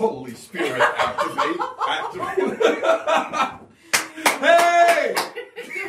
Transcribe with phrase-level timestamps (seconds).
[0.00, 2.54] Holy Spirit, activate, activate.
[4.40, 5.14] hey!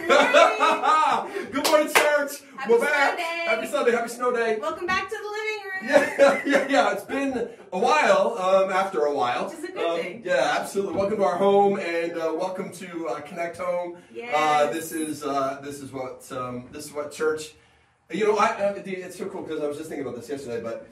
[1.53, 2.31] Good morning, church.
[2.57, 3.07] Happy We're back.
[3.17, 3.45] Sunday.
[3.47, 3.91] Happy Sunday.
[3.93, 4.57] Happy snow day.
[4.59, 6.17] Welcome back to the living room.
[6.19, 6.91] Yeah, yeah, yeah.
[6.91, 8.37] It's been a while.
[8.37, 10.23] Um, after a while, Which is a good Um, thing.
[10.25, 10.95] Yeah, absolutely.
[10.97, 13.95] Welcome to our home, and uh, welcome to uh, Connect Home.
[14.13, 14.35] Yes.
[14.35, 17.53] Uh, this is uh, this is what um, this is what church.
[18.11, 20.61] You know, I, I it's so cool because I was just thinking about this yesterday,
[20.61, 20.85] but.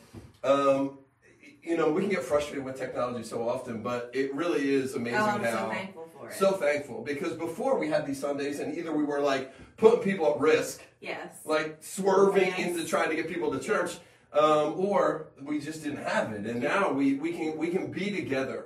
[1.61, 5.19] You know, we can get frustrated with technology so often, but it really is amazing
[5.19, 6.33] Oh, I'm how so thankful for it.
[6.33, 10.33] so thankful because before we had these Sundays, and either we were like putting people
[10.33, 11.35] at risk, yes.
[11.45, 12.59] like swerving Yes.
[12.77, 13.97] into trying to get people to church,
[14.33, 16.45] um, or we just didn't have it.
[16.45, 18.65] And now we, we can we can be together.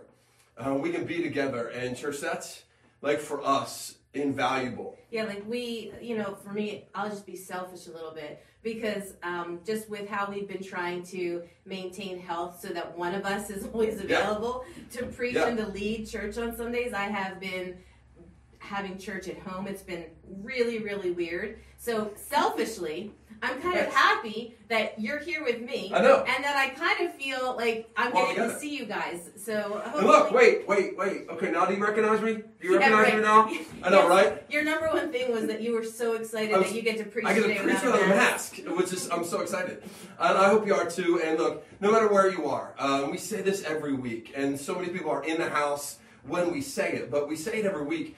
[0.55, 2.63] Uh, we can be together, and church that's
[3.01, 4.92] like for us invaluable.
[5.13, 9.13] Yeah, like we, you know, for me, I'll just be selfish a little bit because
[9.21, 13.51] um, just with how we've been trying to maintain health so that one of us
[13.51, 14.17] is always Yeah.
[14.21, 15.49] available to preach Yeah.
[15.49, 17.77] and to lead church on Sundays, I have been
[18.57, 19.67] having church at home.
[19.67, 20.05] It's been
[20.41, 21.59] really, really weird.
[21.77, 25.91] So selfishly, I'm kind of happy that you're here with me.
[25.93, 26.19] I know.
[26.23, 29.29] And that I kind of feel like I'm Well, getting to see you guys.
[29.35, 31.27] So And look, wait, wait, wait.
[31.29, 32.35] Okay, now do you recognize me?
[32.35, 33.15] Do you Yeah, recognize right.
[33.17, 33.49] me now?
[33.83, 34.09] I know, Yes.
[34.09, 34.43] right?
[34.49, 37.03] Your number one thing was that you were so excited was- that you get to
[37.05, 38.55] preach I get to preach without a mask.
[38.65, 39.83] which is I'm so excited,
[40.19, 41.19] and I hope you are too.
[41.23, 44.75] And look, no matter where you are, um, we say this every week, and so
[44.75, 47.83] many people are in the house when we say it, but we say it every
[47.83, 48.15] week.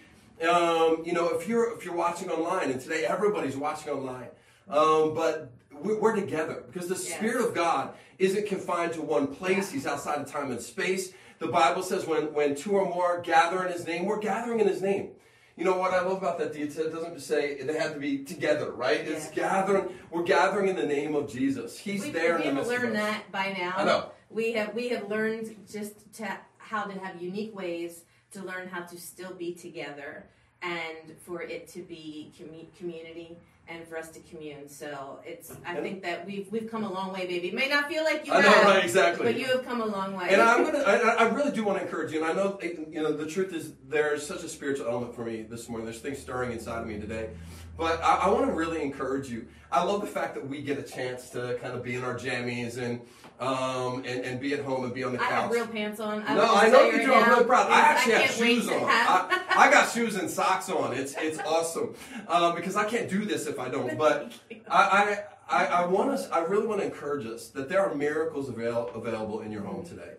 [0.47, 4.27] Um, you know, if you're if you're watching online, and today everybody's watching online,
[4.69, 7.15] um, but we're, together because the Yes.
[7.15, 9.75] Spirit of God isn't confined to one place; Yeah.
[9.75, 11.11] He's outside of time and space.
[11.39, 14.67] The Bible says when when two or more gather in His name, we're gathering in
[14.67, 15.11] His name.
[15.57, 16.53] You know what I love about that?
[16.55, 18.99] It doesn't say they have to be together, right?
[18.99, 19.87] It's gathering.
[20.11, 21.77] We're gathering in the name of Jesus.
[21.77, 23.73] He's we, there we in the have learned that by now.
[23.77, 24.11] I know.
[24.29, 28.81] We have we have learned just to how to have unique ways to learn how
[28.81, 30.25] to still be together
[30.61, 34.69] and for it to be commu- community and for us to commune.
[34.69, 37.49] So it's I think that we've we've come a long way, baby.
[37.49, 38.83] It may not feel like you I know, have, right?
[38.83, 39.25] Exactly.
[39.25, 40.29] but you have come a long way.
[40.29, 42.23] And I'm gonna, I, I really do want to encourage you.
[42.23, 45.25] And I know, eh, you know, the truth is there's such a spiritual element for
[45.25, 45.85] me this morning.
[45.85, 47.29] There's things stirring inside of me today.
[47.77, 49.47] But I, I want to really encourage you.
[49.71, 52.15] I love the fact that we get a chance to kind of be in our
[52.15, 53.01] jammies and
[53.39, 55.31] um, and, and be at home and be on the couch.
[55.31, 56.23] I have real pants on.
[56.23, 57.13] I no, I know you right do.
[57.13, 57.71] I'm really proud.
[57.71, 58.79] I actually have shoes on.
[58.79, 60.93] have- I, I got shoes and socks on.
[60.93, 61.95] It's it's awesome
[62.27, 63.97] um, because I can't do this if I don't.
[63.97, 64.31] But
[64.69, 65.17] I
[65.49, 66.29] I, I, I want us.
[66.31, 69.85] I really want to encourage us that there are miracles avail, available in your home
[69.85, 70.13] today.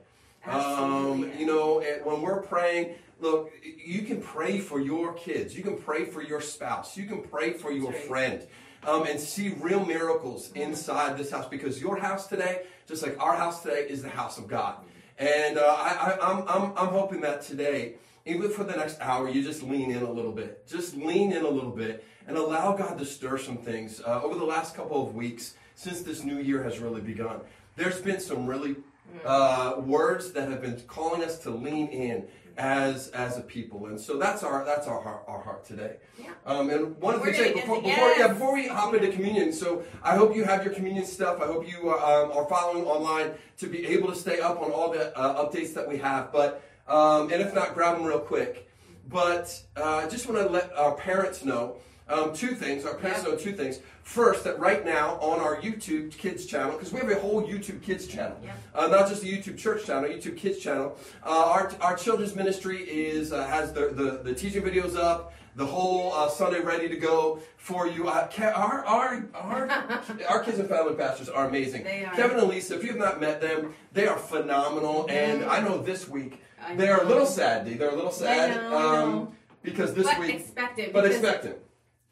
[0.47, 5.57] Um, you know, when we're praying, look, you can pray for your kids.
[5.57, 6.97] You can pray for your spouse.
[6.97, 8.47] You can pray for your friend.
[8.87, 13.37] Um, and see real miracles inside this house because your house today, just like our
[13.37, 14.77] house today, is the house of God.
[15.19, 19.29] And uh, I, I, I'm, I'm, I'm hoping that today, even for the next hour,
[19.29, 20.67] you just lean in a little bit.
[20.67, 24.01] Just lean in a little bit and allow God to stir some things.
[24.01, 27.41] Uh, over the last couple of weeks, since this new year has really begun,
[27.77, 28.77] there's been some really
[29.25, 32.27] uh, words that have been calling us to lean in
[32.59, 35.97] as as a people, and so that's our that's our heart, our heart today.
[36.19, 36.31] Yeah.
[36.45, 39.11] Um, and one of the We're things gonna before, before yeah before we hop into
[39.13, 41.41] communion, so I hope you have your communion stuff.
[41.41, 44.71] I hope you uh, um, are following online to be able to stay up on
[44.71, 46.33] all the uh, updates that we have.
[46.33, 48.69] But um, and if not, grab them real quick.
[49.09, 51.77] But uh, I just want to let our parents know
[52.09, 52.85] um, two things.
[52.85, 53.31] Our parents Yeah.
[53.33, 53.81] know two things.
[54.03, 57.83] First, that right now on our YouTube Kids channel, because we have a whole YouTube
[57.83, 58.53] Kids channel, Yeah.
[58.75, 60.97] uh, not just the YouTube Church channel, YouTube Kids channel.
[61.25, 65.67] Uh, our, our children's ministry is uh, has the, the, the teaching videos up, the
[65.67, 68.07] whole uh, Sunday ready to go for you.
[68.09, 69.69] Uh, our, our, our,
[70.29, 71.83] our kids and family pastors are amazing.
[71.83, 72.15] They are.
[72.15, 75.07] Kevin and Lisa, if you have not met them, they are phenomenal.
[75.11, 75.45] And.
[75.45, 76.41] I know this week
[76.77, 77.65] they're a little sad.
[77.65, 77.75] Dee.
[77.75, 80.93] They're a little sad know, um, because this but week, expect it.
[80.93, 81.66] but it.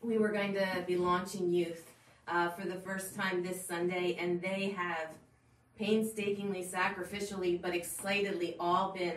[0.05, 1.91] We were going to be launching youth
[2.29, 5.09] uh, for the first time this Sunday, and they have
[5.79, 9.15] painstakingly, sacrificially, but excitedly all been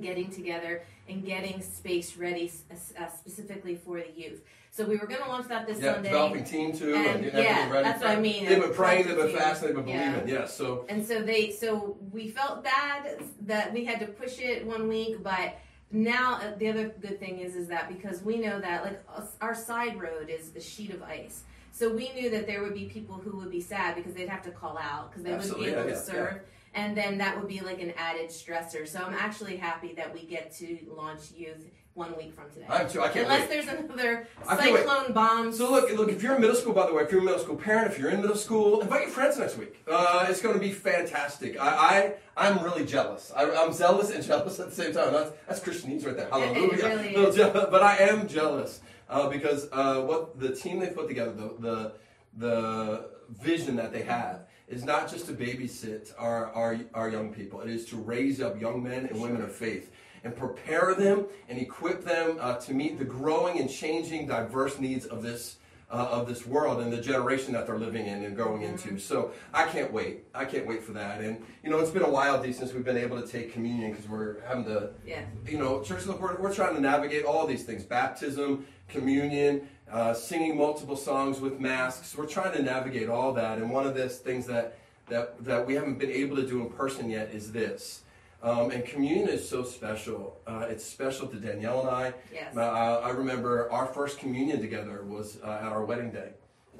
[0.00, 4.40] getting together and getting space ready uh, specifically for the youth.
[4.70, 6.10] So we were going to launch that this Yeah, Sunday.
[6.10, 7.82] developing team too, and, And, yeah, ready.
[7.82, 10.10] that's what I mean, They've been praying, they've been fasting, they've been Yeah.
[10.12, 10.28] believing.
[10.34, 14.64] Yes, so And so they, so we felt bad that we had to push it
[14.64, 15.54] one week, but
[15.90, 19.02] now uh, the other good thing is, is that because we know that like
[19.40, 21.42] our side road is a sheet of ice,
[21.72, 24.42] so we knew that there would be people who would be sad because they'd have
[24.42, 26.40] to call out because they Absolutely, wouldn't be able yeah, to yeah, serve.
[26.74, 28.86] and then that would be like an added stressor.
[28.86, 32.66] So I'm actually happy that we get to launch youth one week from today.
[32.68, 33.00] I am too.
[33.02, 33.50] I can't Unless wait.
[33.50, 34.86] there's another I can't wait.
[34.86, 35.52] cyclone bomb.
[35.52, 36.08] So look, look.
[36.08, 37.98] If you're in middle school, by the way, if you're a middle school parent, if
[37.98, 39.82] you're in middle school, invite your friends next week.
[39.90, 41.60] Uh, it's going to be fantastic.
[41.60, 43.32] I, I I'm really jealous.
[43.34, 45.12] I, I'm zealous and jealous at the same time.
[45.12, 46.28] That's that's Christianese right there.
[46.32, 46.88] Yeah, it Hallelujah.
[46.88, 47.36] really is.
[47.52, 51.92] but I am jealous uh, because uh, what the team they put together, the, the
[52.36, 57.60] the vision that they have is not just to babysit our, our our young people.
[57.60, 59.90] It is to raise up young men and women of faith
[60.24, 65.06] and prepare them and equip them uh, to meet the growing and changing diverse needs
[65.06, 65.56] of this
[65.90, 68.98] uh, of this world and the generation that they're living in and going into.
[68.98, 70.24] So I can't wait.
[70.34, 71.20] I can't wait for that.
[71.20, 74.08] And you know, it's been a while since we've been able to take communion because
[74.08, 74.90] we're having to.
[75.04, 75.22] Yeah.
[75.46, 76.06] You know, church.
[76.06, 81.58] We're, we're trying to navigate all these things: baptism, communion, uh, singing multiple songs with
[81.58, 82.16] masks.
[82.16, 83.58] We're trying to navigate all that.
[83.58, 84.78] And one of the things that
[85.08, 88.02] that that we haven't been able to do in person yet is this.
[88.42, 90.40] Um, and communion is so special.
[90.46, 92.14] Uh, it's special to Danielle and I.
[92.32, 92.56] Yes.
[92.56, 92.60] Uh,
[93.04, 96.30] I remember our first communion together was uh, at our wedding day.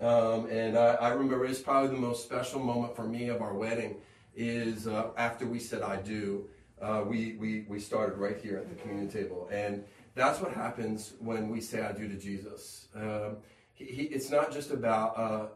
[0.00, 3.52] Um, and I, I remember it's probably the most special moment for me of our
[3.52, 3.96] wedding
[4.34, 6.48] is uh, after we said I do,
[6.80, 9.46] uh, we, we, we started right here at the communion table.
[9.52, 9.84] And
[10.14, 12.86] that's what happens when we say I do to Jesus.
[12.94, 13.36] Um,
[13.74, 15.46] he, he, it's not just about uh,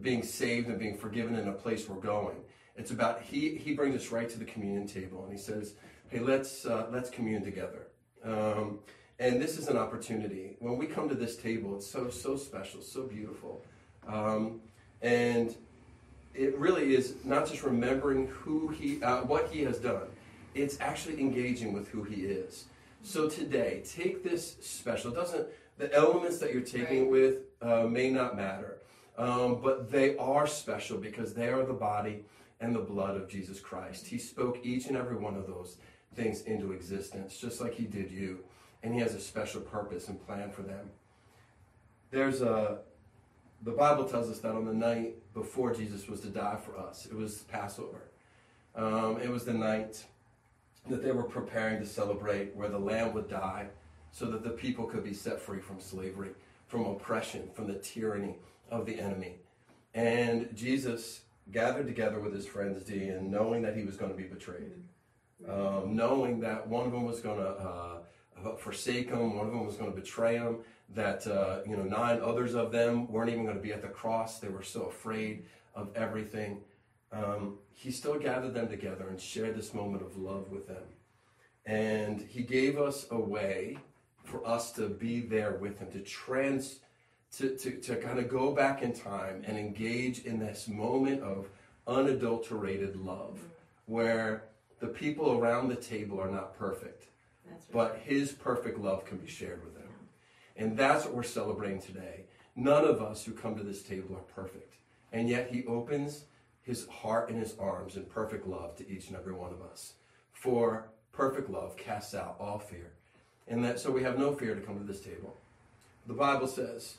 [0.00, 2.36] being saved and being forgiven in a place we're going.
[2.76, 5.74] It's about he, he brings us right to the communion table and he says,
[6.08, 7.86] hey, let's, uh, let's commune together.
[8.24, 8.78] Um,
[9.18, 10.56] and this is an opportunity.
[10.60, 13.62] When we come to this table, it's so, so special, so beautiful.
[14.08, 14.60] Um,
[15.02, 15.54] and
[16.34, 20.08] it really is not just remembering who he, uh, what he has done.
[20.54, 22.64] It's actually engaging with who he is.
[23.02, 25.12] So today, take this special.
[25.12, 25.46] It doesn't
[25.80, 28.78] the elements that you're taking it with uh, may not matter,
[29.16, 32.22] um, but they are special because they are the body
[32.60, 34.06] and the blood of Jesus Christ.
[34.06, 35.76] He spoke each and every one of those
[36.14, 38.40] things into existence, just like he did you,
[38.82, 40.90] and he has a special purpose and plan for them.
[42.10, 42.78] There's a
[43.62, 47.06] the Bible tells us that on the night before Jesus was to die for us,
[47.06, 48.02] it was Passover.
[48.74, 50.02] Um, it was the night
[50.88, 53.66] that they were preparing to celebrate where the lamb would die
[54.12, 56.30] so that the people could be set free from slavery,
[56.68, 58.36] from oppression, from the tyranny
[58.70, 59.36] of the enemy.
[59.94, 61.20] And Jesus
[61.52, 64.82] gathered together with his friends, D, and knowing that he was going to be betrayed,
[65.48, 69.66] um, knowing that one of them was going to uh, forsake him, one of them
[69.66, 70.58] was going to betray him,
[70.94, 73.88] that uh, you know nine others of them weren't even going to be at the
[73.88, 74.38] cross.
[74.38, 75.44] They were so afraid
[75.74, 76.62] of everything.
[77.12, 80.82] Um, he still gathered them together and shared this moment of love with them.
[81.66, 83.78] And he gave us a way
[84.24, 86.80] for us to be there with him, to trans,
[87.38, 91.48] to, to, to kind of go back in time and engage in this moment of
[91.86, 93.92] unadulterated love, mm-hmm.
[93.92, 94.44] where
[94.80, 97.06] the people around the table are not perfect,
[97.48, 97.60] right.
[97.72, 99.88] but his perfect love can be shared with them.
[100.56, 102.24] And that's what we're celebrating today.
[102.56, 104.74] None of us who come to this table are perfect.
[105.12, 106.24] And yet he opens
[106.62, 109.94] his heart and his arms in perfect love to each and every one of us.
[110.32, 112.92] For perfect love casts out all fear.
[113.48, 115.36] And that so we have no fear to come to this table.
[116.06, 116.96] The Bible says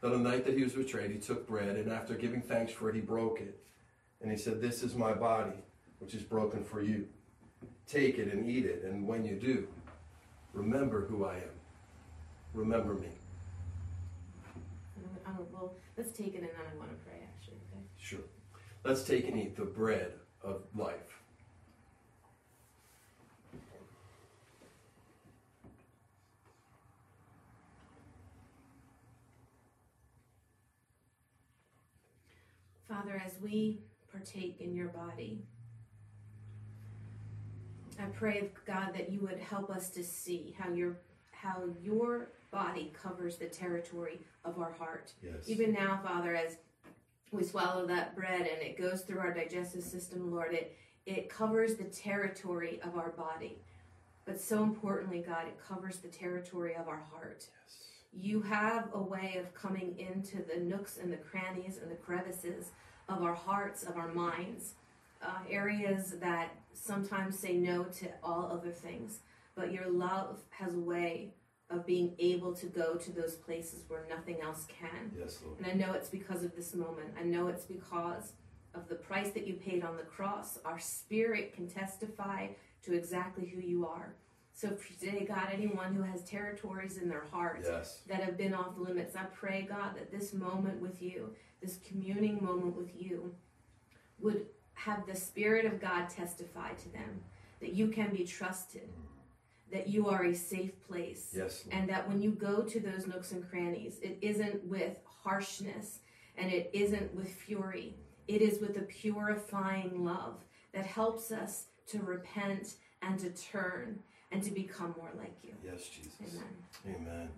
[0.00, 2.72] that on the night that he was betrayed, he took bread, and after giving thanks
[2.72, 3.58] for it, he broke it.
[4.20, 5.56] And he said, This is my body,
[5.98, 7.06] which is broken for you.
[7.86, 9.66] Take it and eat it, and when you do,
[10.52, 11.58] remember who I am.
[12.54, 13.08] Remember me.
[15.26, 17.58] Um, well, let's take it and then I want to pray actually.
[17.70, 17.82] Okay?
[17.98, 18.20] Sure.
[18.84, 20.12] Let's take and eat the bread
[20.42, 21.17] of life.
[32.88, 33.80] Father, as we
[34.10, 35.42] partake in your body,
[38.00, 40.96] I pray, God, that you would help us to see how your
[41.32, 45.12] how your body covers the territory of our heart.
[45.22, 45.48] Yes.
[45.48, 46.56] Even now, Father, as
[47.30, 50.76] we swallow that bread and it goes through our digestive system, Lord, it
[51.06, 53.58] it covers the territory of our body.
[54.24, 57.46] But so importantly, God, it covers the territory of our heart.
[57.64, 57.87] Yes.
[58.12, 62.70] You have a way of coming into the nooks and the crannies and the crevices
[63.08, 64.74] of our hearts, of our minds,
[65.22, 69.20] uh, areas that sometimes say no to all other things.
[69.54, 71.34] But your love has a way
[71.70, 75.12] of being able to go to those places where nothing else can.
[75.18, 75.58] Yes, Lord.
[75.58, 77.10] And I know it's because of this moment.
[77.18, 78.32] I know it's because
[78.74, 80.58] of the price that you paid on the cross.
[80.64, 82.48] Our spirit can testify
[82.84, 84.14] to exactly who you are.
[84.58, 88.02] So today, God, anyone who has territories in their hearts Yes.
[88.08, 92.42] that have been off limits, I pray, God, that this moment with you, this communing
[92.42, 93.36] moment with you,
[94.18, 97.22] would have the Spirit of God testify to them
[97.60, 99.70] that you can be trusted, mm.
[99.70, 101.64] that you are a safe place, Yes.
[101.70, 106.00] And that when you go to those nooks and crannies, it isn't with harshness
[106.36, 107.94] and it isn't with fury.
[108.26, 114.42] It is with a purifying love that helps us to repent and to turn and
[114.42, 115.52] to become more like you.
[115.64, 116.12] Yes, Jesus.
[116.86, 116.98] Amen.
[117.00, 117.28] Amen.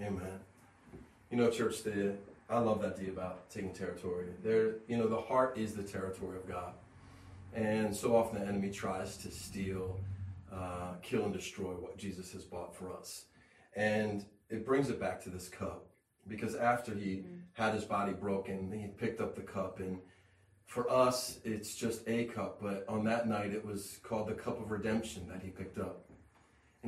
[0.00, 0.40] Amen.
[1.30, 2.14] You know, church, the
[2.50, 4.28] I love that deal about taking territory.
[4.42, 6.72] There, you know, the heart is the territory of God,
[7.54, 10.00] and so often the enemy tries to steal,
[10.50, 13.26] uh, kill, and destroy what Jesus has bought for us,
[13.76, 15.86] and it brings it back to this cup
[16.26, 19.98] because after he had his body broken, he picked up the cup and.
[20.66, 24.60] For us, it's just a cup, but on that night it was called the cup
[24.60, 26.07] of redemption that he picked up.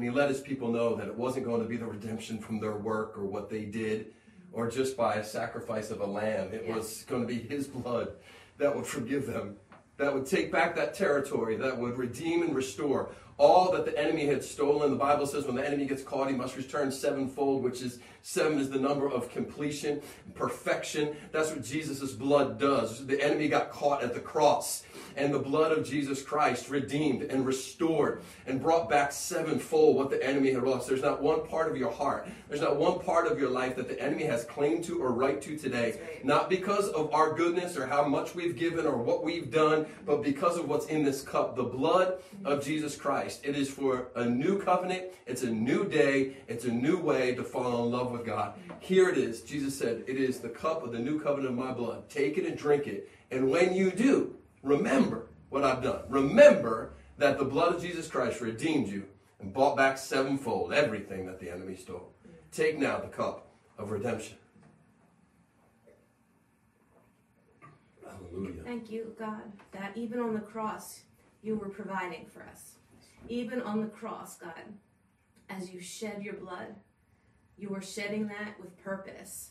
[0.00, 2.58] And he let his people know that it wasn't going to be the redemption from
[2.58, 4.14] their work or what they did
[4.50, 6.54] or just by a sacrifice of a lamb.
[6.54, 6.74] It Yeah.
[6.74, 8.12] was going to be his blood
[8.56, 9.58] that would forgive them,
[9.98, 14.26] that would take back that territory, that would redeem and restore all that the enemy
[14.26, 14.90] had stolen.
[14.90, 18.58] The Bible says when the enemy gets caught, he must return sevenfold, which is seven
[18.58, 20.02] is the number of completion,
[20.34, 21.16] perfection.
[21.32, 23.06] That's what Jesus' blood does.
[23.06, 24.84] The enemy got caught at the cross,
[25.16, 30.22] and the blood of Jesus Christ redeemed and restored and brought back sevenfold what the
[30.22, 30.86] enemy had lost.
[30.86, 33.88] There's not one part of your heart, there's not one part of your life that
[33.88, 35.98] the enemy has claim to or right to today.
[35.98, 36.24] Right.
[36.26, 40.22] Not because of our goodness or how much we've given or what we've done, but
[40.22, 43.29] because of what's in this cup the blood of Jesus Christ.
[43.42, 47.44] It is for a new covenant, it's a new day, it's a new way to
[47.44, 48.54] fall in love with God.
[48.80, 49.42] Here it is.
[49.42, 52.08] Jesus said, It is the cup of the new covenant of my blood.
[52.08, 53.10] Take it and drink it.
[53.30, 56.02] And when you do, remember what I've done.
[56.08, 59.04] Remember that the blood of Jesus Christ redeemed you
[59.40, 62.12] and bought back sevenfold everything that the enemy stole.
[62.52, 64.36] Take now the cup of redemption.
[68.04, 68.62] Hallelujah.
[68.64, 71.02] Thank you, God, that even on the cross,
[71.42, 72.76] you were providing for us.
[73.28, 74.52] Even on the cross, God,
[75.48, 76.74] as you shed your blood,
[77.56, 79.50] you were shedding that with purpose,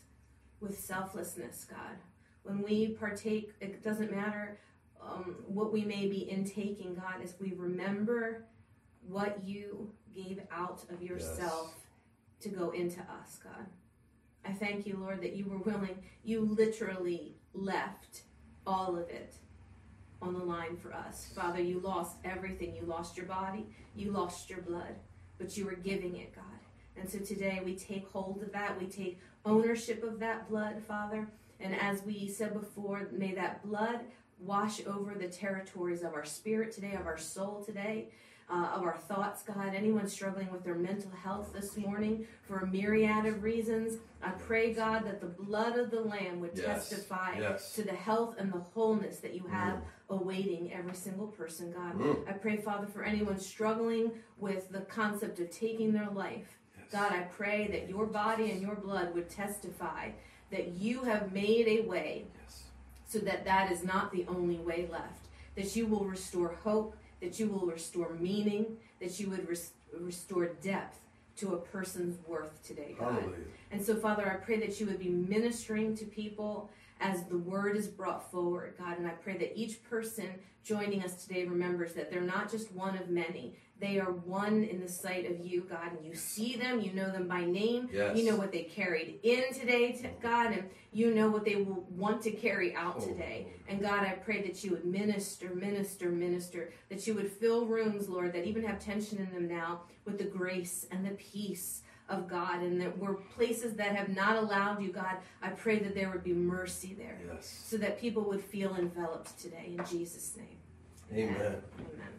[0.60, 1.96] with selflessness, God.
[2.42, 4.58] When we partake, it doesn't matter
[5.02, 8.46] um, what we may be intaking, God, as we remember
[9.06, 11.74] what you gave out of yourself
[12.40, 13.66] to go into us, God.
[14.44, 18.22] I thank you, Lord, that you were willing, you literally left
[18.66, 19.34] all of it
[20.22, 21.30] on the line for us.
[21.34, 22.74] Father, you lost everything.
[22.74, 24.94] You lost your body, you lost your blood,
[25.38, 26.44] but you were giving it, God.
[26.96, 28.78] And so today we take hold of that.
[28.78, 31.26] We take ownership of that blood, Father.
[31.60, 34.00] And as we said before, may that blood
[34.38, 38.08] wash over the territories of our spirit today, of our soul today.
[38.52, 39.72] Uh, of our thoughts, God.
[39.76, 44.74] Anyone struggling with their mental health this morning for a myriad of reasons, I pray,
[44.74, 46.88] God, that the blood of the Lamb would Yes.
[46.88, 47.72] testify Yes.
[47.76, 51.98] to the health and the wholeness that you have awaiting every single person, God.
[51.98, 52.28] Mm.
[52.28, 56.58] I pray, Father, for anyone struggling with the concept of taking their life.
[56.92, 60.10] God, I pray that your body and your blood would testify
[60.50, 62.64] that you have made a way Yes.
[63.06, 65.28] so that that is not the only way left.
[65.54, 70.46] That you will restore hope, that you will restore meaning, that you would res- restore
[70.60, 70.98] depth
[71.36, 73.12] to a person's worth today, God.
[73.12, 73.36] Hallelujah.
[73.70, 77.76] And so, Father, I pray that you would be ministering to people as the word
[77.76, 78.98] is brought forward, God.
[78.98, 80.28] And I pray that each person
[80.62, 83.56] joining us today remembers that they're not just one of many.
[83.80, 85.92] They are one in the sight of you, God.
[85.96, 88.14] And you see them, you know them by name, Yes.
[88.18, 91.86] you know what they carried in today, to God, and you know what they will
[91.88, 93.06] want to carry out Oh.
[93.06, 93.46] today.
[93.68, 98.10] And God, I pray that you would minister, minister, minister, that you would fill rooms,
[98.10, 101.80] Lord, that even have tension in them now with the grace and the peace
[102.10, 105.16] of God, and that we're places that have not allowed you, God.
[105.42, 107.62] I pray that there would be mercy there Yes.
[107.64, 110.56] so that people would feel enveloped today in Jesus' name.
[111.12, 111.62] Amen.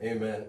[0.02, 0.18] Amen.
[0.18, 0.46] Amen.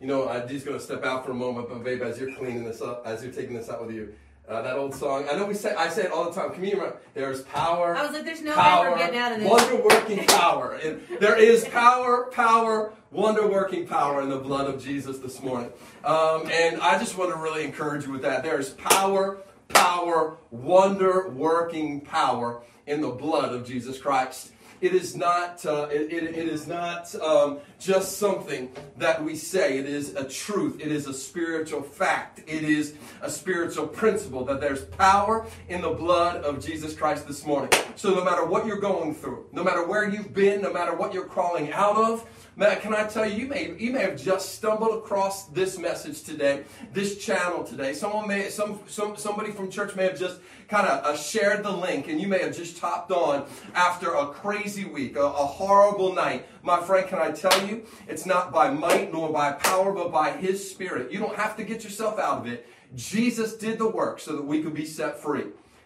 [0.00, 2.32] You know, I'm just going to step out for a moment, but babe, as you're
[2.34, 4.14] cleaning this up, as you're taking this out with you,
[4.48, 5.26] uh, that old song.
[5.30, 6.64] I know we say I say it all the time.
[6.64, 6.92] You?
[7.14, 7.94] There's power.
[7.94, 9.50] I was like, there's no power, ever getting out of this.
[9.50, 10.74] wonder working power.
[10.82, 15.70] And there is power, power, wonder working power in the blood of Jesus this morning.
[16.04, 18.42] Um, and I just want to really encourage you with that.
[18.42, 19.38] There's power,
[19.68, 24.52] power, wonder working power in the blood of Jesus Christ.
[24.80, 25.66] It is not.
[25.66, 29.78] Uh, it, it, it is not um, just something that we say.
[29.78, 30.80] It is a truth.
[30.80, 32.42] It is a spiritual fact.
[32.46, 37.44] It is a spiritual principle that there's power in the blood of Jesus Christ this
[37.44, 37.70] morning.
[37.96, 41.12] So no matter what you're going through, no matter where you've been, no matter what
[41.12, 42.24] you're crawling out of,
[42.58, 46.24] Man, can I tell you, you may, you may have just stumbled across this message
[46.24, 47.94] today, this channel today.
[47.94, 51.70] Someone may, some, some somebody from church may have just kind of uh, shared the
[51.70, 53.46] link, and you may have just topped on
[53.76, 56.48] after a crazy week, a, a horrible night.
[56.64, 60.32] My friend, can I tell you, it's not by might nor by power, but by
[60.32, 61.12] His Spirit.
[61.12, 62.66] You don't have to get yourself out of it.
[62.96, 65.44] Jesus did the work so that we could be set free.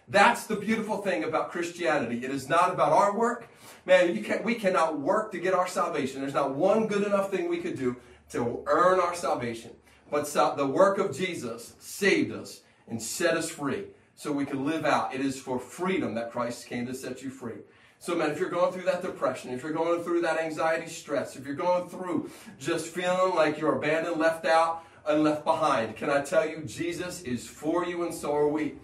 [0.08, 2.24] That's the beautiful thing about Christianity.
[2.24, 3.48] It is not about our work.
[3.84, 6.20] Man, can, we cannot work to get our salvation.
[6.20, 7.96] There's not one good enough thing we could do
[8.30, 9.72] to earn our salvation.
[10.10, 14.84] But the work of Jesus saved us and set us free so we can live
[14.84, 15.14] out.
[15.14, 17.60] It is for freedom that Christ came to set you free.
[17.98, 21.36] So, man, if you're going through that depression, if you're going through that anxiety, stress,
[21.36, 26.10] if you're going through just feeling like you're abandoned, left out, and left behind, can
[26.10, 28.74] I tell you, Jesus is for you, and so are we.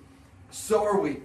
[0.50, 1.23] So are we.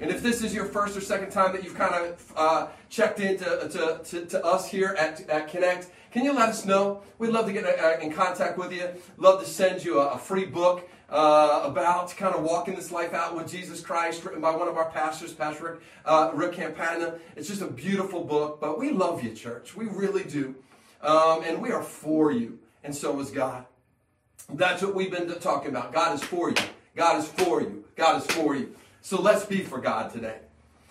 [0.00, 3.20] And if this is your first or second time that you've kind of uh, checked
[3.20, 7.02] in to, to, to, to, us here at, at Connect, can you let us know?
[7.18, 8.88] We'd love to get uh, in contact with you.
[9.16, 13.12] Love to send you a, a free book uh, about kind of walking this life
[13.12, 17.18] out with Jesus Christ, written by one of our pastors, Pastor Rick, uh, Rick Campana.
[17.34, 19.76] It's just a beautiful book, but we love you, church.
[19.76, 20.54] We really do.
[21.02, 23.64] Um, and we are for you, and so is God.
[24.52, 25.92] That's what we've been talking about.
[25.92, 26.56] God is for you.
[26.96, 27.84] God is for you.
[27.96, 28.74] God is for you.
[29.08, 30.36] So let's be for God today.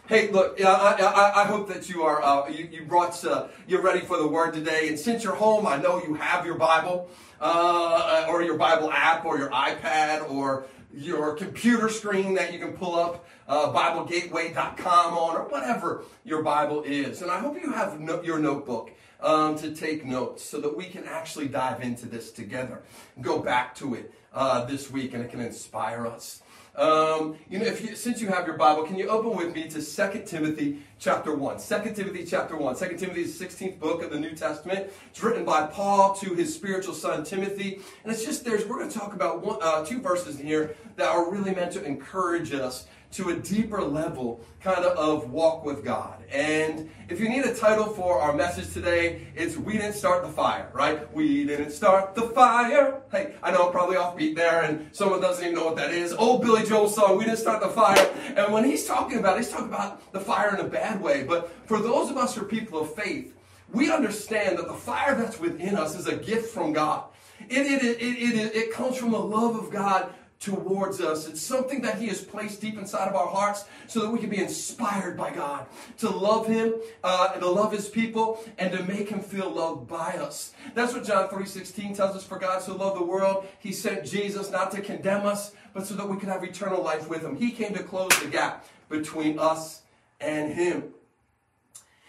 [0.08, 3.84] Hey, look, I, I, I hope that you are uh, you, you, brought uh, you're
[3.84, 4.88] ready for the word today.
[4.88, 9.24] And since you're home, I know you have your Bible uh, or your Bible app
[9.24, 15.36] or your iPad or your computer screen that you can pull up uh, BibleGateway.com on
[15.36, 17.22] or whatever your Bible is.
[17.22, 18.90] And I hope you have no, your notebook
[19.22, 22.82] um, to take notes so that we can actually dive into this together.
[23.22, 26.42] Go back to it uh, this week and it can inspire us.
[26.78, 29.68] Um, you know, if you, since you have your Bible, can you open with me
[29.68, 31.58] to 2 Timothy chapter 1?
[31.58, 32.76] 2 Timothy chapter 1.
[32.76, 34.92] 2 Timothy is the 16th book of the New Testament.
[35.10, 37.82] It's written by Paul to his spiritual son Timothy.
[38.04, 40.76] And it's just, there's, we're going to talk about one, uh, two verses in here
[40.98, 45.84] that are really meant to encourage us to a deeper level kind of walk with
[45.84, 46.24] God.
[46.32, 50.32] And if you need a title for our message today, it's We Didn't Start the
[50.32, 51.12] Fire, right?
[51.14, 53.02] We didn't start the fire.
[53.12, 56.14] Hey, I know I'm probably offbeat there and someone doesn't even know what that is.
[56.14, 58.14] Old Billy Joel song, We Didn't Start the Fire.
[58.36, 61.24] And when he's talking about it, he's talking about the fire in a bad way.
[61.24, 63.34] But for those of us who are people of faith,
[63.72, 67.06] we understand that the fire that's within us is a gift from God.
[67.50, 71.28] It, it, it, it, it, comes from the love of God towards us.
[71.28, 74.30] It's something that He has placed deep inside of our hearts so that we can
[74.30, 75.66] be inspired by God
[75.98, 79.88] to love Him, uh, and to love His people, and to make Him feel loved
[79.88, 80.54] by us.
[80.76, 82.24] That's what John 3.16 tells us.
[82.24, 85.96] For God so loved the world, He sent Jesus not to condemn us, but so
[85.96, 87.36] that we could have eternal life with Him.
[87.36, 89.82] He came to close the gap between us
[90.20, 90.94] and Him.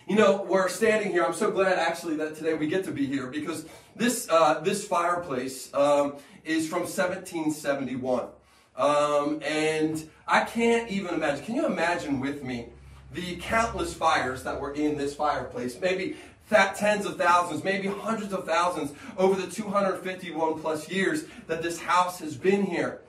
[0.09, 1.23] You know, we're standing here.
[1.23, 3.67] I'm so glad actually that today we get to be here because
[3.99, 8.29] this uh, this fireplace um, is from 1771.
[8.77, 11.45] Um, and I can't even imagine.
[11.45, 12.69] Can you imagine with me
[13.13, 15.79] the countless fires that were in this fireplace?
[15.81, 16.17] Maybe
[16.49, 21.81] that tens of thousands, maybe hundreds of thousands over the 251 plus years that this
[21.81, 23.01] house has been here.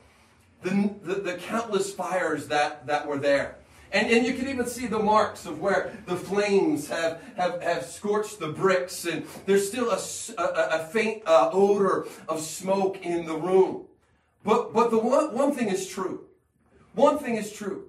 [0.61, 3.55] The, the, the countless fires that, that were there.
[3.91, 7.85] And, and you can even see the marks of where the flames have, have, have
[7.85, 9.99] scorched the bricks, and there's still a,
[10.41, 13.85] a, a faint uh, odor of smoke in the room.
[14.43, 16.25] But, but the one, one thing is true.
[16.93, 17.85] One thing is true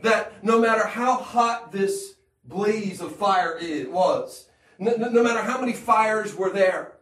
[0.00, 2.14] that no matter how hot this
[2.44, 6.94] blaze of fire it was, no, no matter how many fires were there,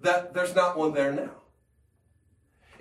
[0.00, 1.30] that there's not one there now.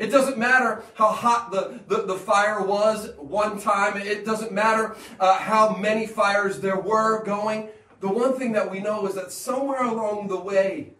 [0.02, 3.98] It doesn't matter how hot the, the, the fire was one time.
[3.98, 7.70] It doesn't matter uh, how many fires there were going.
[8.00, 10.94] The one thing that we know is that somewhere along the way,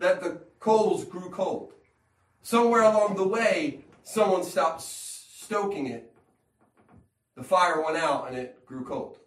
[0.00, 1.74] that the coals grew cold.
[2.42, 6.12] Somewhere along the way, someone stopped stoking it.
[7.36, 9.20] The fire went out and it grew cold.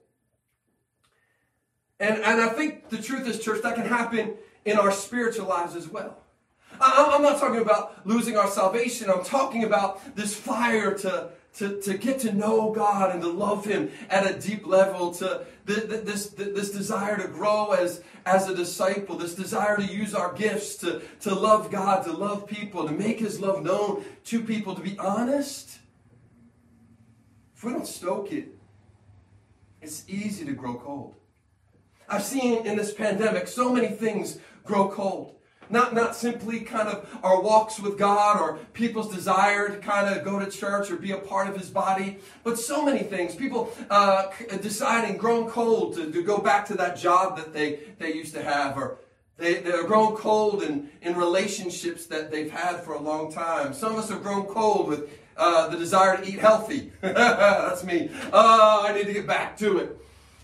[1.98, 4.34] And, and I think the truth is, church, that can happen
[4.66, 6.21] in our spiritual lives as well.
[6.80, 9.10] I'm not talking about losing our salvation.
[9.10, 13.66] I'm talking about this fire to, to, to get to know God and to love
[13.66, 19.18] Him at a deep level, to this, this desire to grow as, as a disciple,
[19.18, 23.20] this desire to use our gifts to, to love God, to love people, to make
[23.20, 25.80] His love known to people, to be honest.
[27.56, 28.48] If we don't stoke it,
[29.82, 31.16] it's easy to grow cold.
[32.10, 35.36] I've seen in this pandemic so many things grow cold.
[35.72, 40.24] Not, not simply kind of our walks with God or people's desire to kind of
[40.24, 43.36] go to church or be a part of his body, but so many things.
[43.36, 44.28] People uh,
[44.62, 48.44] deciding, growing cold to, to go back to that job that they, they used to
[48.44, 48.98] have, or
[49.38, 53.74] They, they're grown cold in, in relationships that they've had for a long time.
[53.74, 56.92] Some of us have grown cold with uh, the desire to eat healthy.
[57.02, 58.12] That's me.
[58.32, 59.98] Uh, I need to get back to it.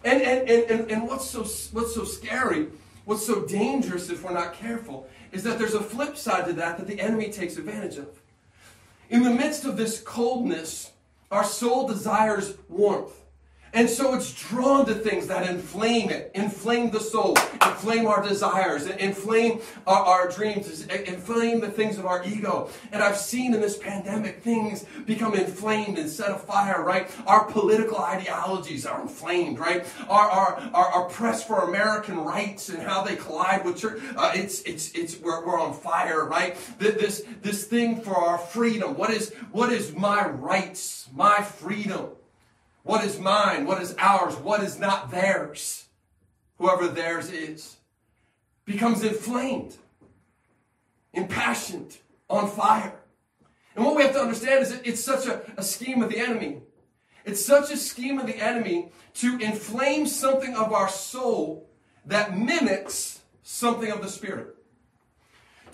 [0.03, 2.67] And, and, and, and what's, so, what's so scary,
[3.05, 6.77] what's so dangerous if we're not careful, is that there's a flip side to that
[6.77, 8.07] that the enemy takes advantage of.
[9.09, 10.91] In the midst of this coldness,
[11.31, 13.13] our soul desires warmth.
[13.73, 18.87] And so it's drawn to things that inflame it, inflame the soul, inflame our desires,
[18.87, 22.69] inflame our, our, dreams, inflame the things of our ego.
[22.91, 27.11] And I've seen in this pandemic things become inflamed and set afire, right?
[27.27, 29.85] Our political ideologies are inflamed, right?
[30.09, 34.31] Our, our, our, our press for American rights and how they collide with church, uh,
[34.33, 36.55] it's, it's, it's, we're, we're on fire, right?
[36.79, 38.95] This, this thing for our freedom.
[38.95, 42.07] What is, what is my rights, my freedom?
[42.87, 43.65] What is mine?
[43.65, 44.37] What is ours?
[44.37, 45.87] What is not theirs?
[46.57, 47.75] Whoever theirs is
[48.63, 49.75] becomes inflamed,
[51.13, 51.97] impassioned,
[52.29, 52.99] on fire.
[53.75, 56.17] And what we have to understand is that it's such a, a scheme of the
[56.17, 56.61] enemy.
[57.25, 61.69] It's such a scheme of the enemy to inflame something of our soul
[62.05, 64.56] that mimics something of the spirit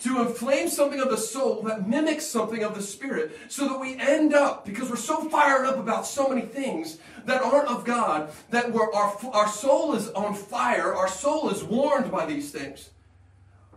[0.00, 3.96] to inflame something of the soul that mimics something of the spirit so that we
[3.98, 8.30] end up, because we're so fired up about so many things that aren't of God,
[8.50, 12.90] that our, our soul is on fire, our soul is warmed by these things.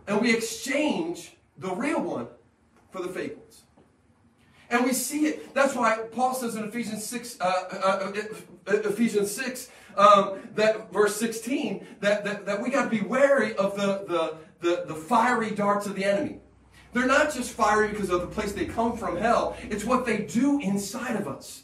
[0.06, 2.28] And we exchange the real one
[2.90, 3.62] for the fake ones.
[4.70, 5.54] And we see it.
[5.54, 8.12] That's why Paul says in Ephesians 6, uh, uh,
[8.66, 13.56] uh, Ephesians 6, um, that verse 16, that, that, that we got to be wary
[13.56, 16.40] of the, the, the, the fiery darts of the enemy.
[16.92, 19.56] They're not just fiery because of the place they come from, hell.
[19.62, 21.62] It's what they do inside of us.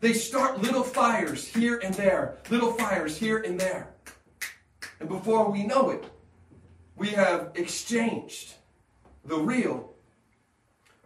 [0.00, 3.88] They start little fires here and there, little fires here and there.
[5.00, 6.04] And before we know it,
[6.96, 8.54] we have exchanged
[9.24, 9.92] the real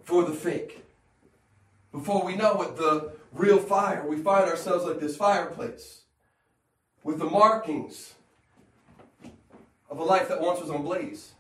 [0.05, 0.85] for the fake.
[1.93, 6.03] Before we know it, the real fire, we find ourselves like this fireplace
[7.03, 8.15] with the markings
[9.89, 11.33] of a life that once was on blaze.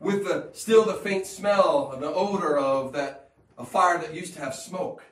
[0.00, 3.24] With the still the faint smell and the odor of that
[3.56, 5.02] a fire that used to have smoke.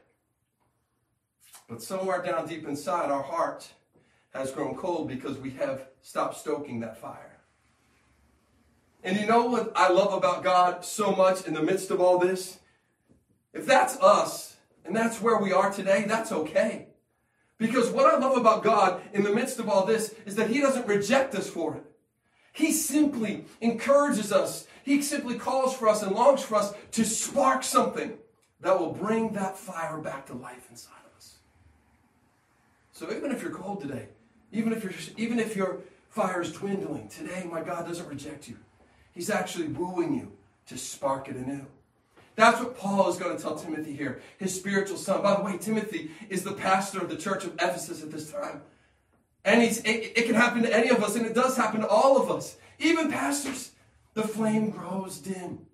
[1.68, 3.72] But somewhere down deep inside, our heart
[4.34, 7.38] has grown cold because we have stopped stoking that fire.
[9.04, 12.18] And you know what I love about God so much in the midst of all
[12.18, 12.58] this?
[13.52, 16.86] If that's us, and that's where we are today, that's okay.
[17.58, 20.60] Because what I love about God in the midst of all this is that He
[20.60, 21.84] doesn't reject us for it.
[22.52, 24.66] He simply encourages us.
[24.84, 28.12] He simply calls for us and longs for us to spark something
[28.60, 31.36] that will bring that fire back to life inside of us.
[32.92, 34.08] So even if you're cold today,
[34.52, 38.56] even if, you're, even if your fire is dwindling, today my God doesn't reject you.
[39.12, 40.32] He's actually wooing you
[40.66, 41.66] to spark it anew.
[42.34, 45.22] That's what Paul is going to tell Timothy here, his spiritual son.
[45.22, 48.62] By the way, Timothy is the pastor of the church of Ephesus at this time.
[49.44, 52.20] And it, it can happen to any of us, and it does happen to all
[52.20, 53.72] of us, even pastors.
[54.14, 55.66] The flame grows dim.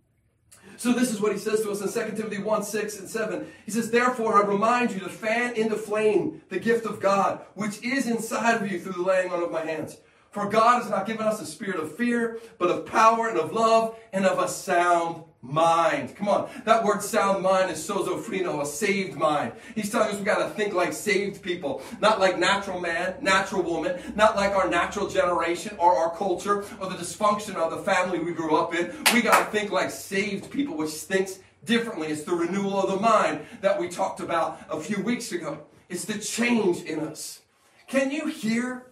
[0.76, 3.46] So this is what he says to us in 2 Timothy 1, 6 and 7.
[3.66, 7.82] He says, Therefore I remind you to fan into flame the gift of God, which
[7.82, 9.98] is inside of you through the laying on of my hands.
[10.30, 13.52] For God has not given us a spirit of fear, but of power and of
[13.52, 16.16] love and of a sound mind.
[16.16, 16.50] Come on.
[16.64, 19.52] That word sound mind is sozo frino, a saved mind.
[19.74, 23.62] He's telling us we got to think like saved people, not like natural man, natural
[23.62, 28.18] woman, not like our natural generation or our culture or the dysfunction of the family
[28.18, 28.92] we grew up in.
[29.12, 32.08] We got to think like saved people, which thinks differently.
[32.08, 35.58] It's the renewal of the mind that we talked about a few weeks ago.
[35.88, 37.40] It's the change in us.
[37.86, 38.86] Can you hear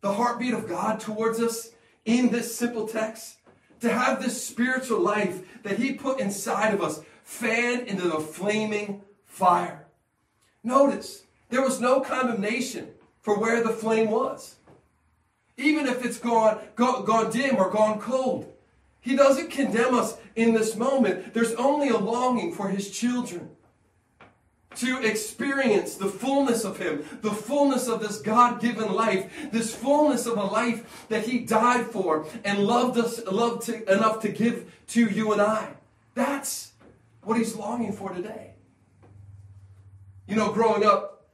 [0.00, 1.70] the heartbeat of God towards us
[2.04, 3.36] in this simple text?
[3.80, 9.02] To have this spiritual life that He put inside of us fanned into the flaming
[9.24, 9.86] fire.
[10.62, 12.88] Notice, there was no condemnation
[13.20, 14.56] for where the flame was.
[15.56, 18.52] Even if it's gone, gone, gone dim or gone cold.
[19.00, 21.32] He doesn't condemn us in this moment.
[21.34, 23.50] There's only a longing for His children
[24.76, 30.26] to experience the fullness of Him, the fullness of this God given life, this fullness
[30.26, 34.72] of a life that He died for and loved us loved to, enough to give
[34.88, 35.74] to you and I.
[36.14, 36.72] That's
[37.22, 38.52] what He's longing for today.
[40.28, 41.28] You know, growing up,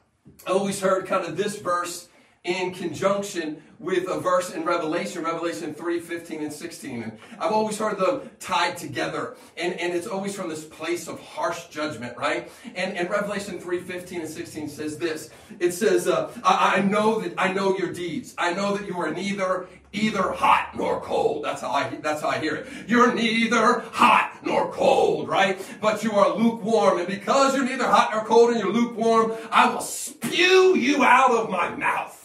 [0.46, 2.09] I always heard kind of this verse
[2.44, 7.02] in conjunction with a verse in Revelation, Revelation 3, 15 and 16.
[7.02, 9.36] And I've always heard them tied together.
[9.56, 12.50] And, and it's always from this place of harsh judgment, right?
[12.74, 15.30] And, and Revelation 3, 15 and 16 says this.
[15.58, 18.34] It says, uh, I, I know that I know your deeds.
[18.38, 21.44] I know that you are neither either hot nor cold.
[21.44, 22.66] That's how I that's how I hear it.
[22.86, 25.58] You're neither hot nor cold, right?
[25.80, 26.98] But you are lukewarm.
[26.98, 31.30] And because you're neither hot nor cold and you're lukewarm, I will spew you out
[31.30, 32.15] of my mouth.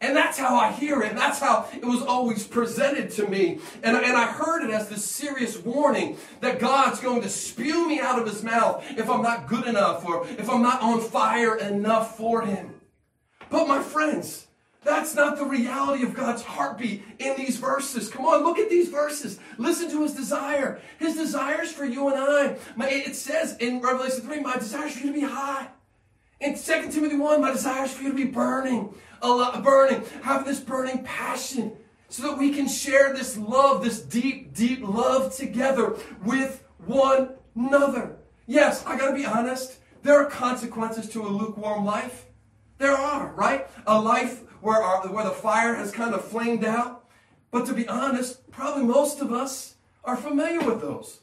[0.00, 1.14] And that's how I hear it.
[1.16, 3.60] That's how it was always presented to me.
[3.82, 7.98] And, and I heard it as this serious warning that God's going to spew me
[8.00, 11.56] out of his mouth if I'm not good enough or if I'm not on fire
[11.56, 12.74] enough for him.
[13.48, 14.46] But my friends,
[14.84, 18.10] that's not the reality of God's heartbeat in these verses.
[18.10, 19.40] Come on, look at these verses.
[19.56, 20.80] Listen to his desire.
[20.98, 22.56] His desires for you and I.
[22.86, 25.68] it says in Revelation 3, my desire is for you to be high.
[26.38, 28.94] In 2 Timothy 1, my desire is for you to be burning
[29.62, 31.72] burning, have this burning passion
[32.08, 38.16] so that we can share this love, this deep, deep love together with one another.
[38.46, 42.26] Yes, I gotta be honest, there are consequences to a lukewarm life.
[42.78, 43.66] There are, right?
[43.86, 47.04] A life where, our, where the fire has kind of flamed out.
[47.50, 51.20] But to be honest, probably most of us are familiar with those.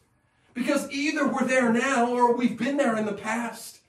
[0.54, 3.80] Because either we're there now or we've been there in the past.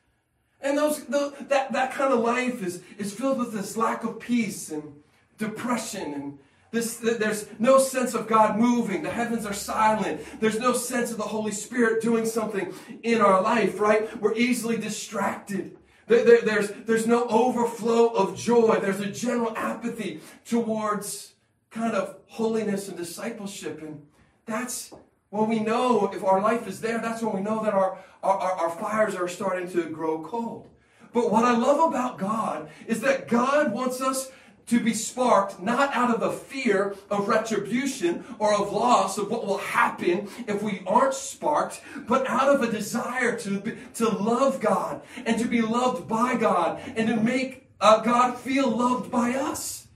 [0.64, 4.18] And those, those, that, that kind of life is, is filled with this lack of
[4.18, 4.94] peace and
[5.38, 6.38] depression and
[6.74, 9.04] this, there's no sense of God moving.
[9.04, 10.20] The heavens are silent.
[10.40, 12.74] There's no sense of the Holy Spirit doing something
[13.04, 14.20] in our life, right?
[14.20, 15.76] We're easily distracted.
[16.08, 18.80] There, there, there's, there's no overflow of joy.
[18.80, 21.34] There's a general apathy towards
[21.70, 23.80] kind of holiness and discipleship.
[23.80, 24.04] And
[24.44, 24.92] that's
[25.30, 28.38] when we know if our life is there, that's when we know that our, our,
[28.38, 30.68] our, fires are starting to grow cold.
[31.12, 34.30] But what I love about God is that God wants us
[34.66, 39.46] to be sparked not out of the fear of retribution or of loss of what
[39.46, 45.02] will happen if we aren't sparked, but out of a desire to, to love God
[45.26, 49.88] and to be loved by God and to make uh, God feel loved by us.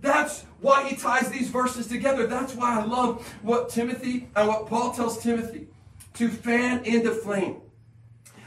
[0.00, 2.26] That's why he ties these verses together.
[2.26, 5.68] That's why I love what Timothy and what Paul tells Timothy
[6.14, 7.60] to fan into flame.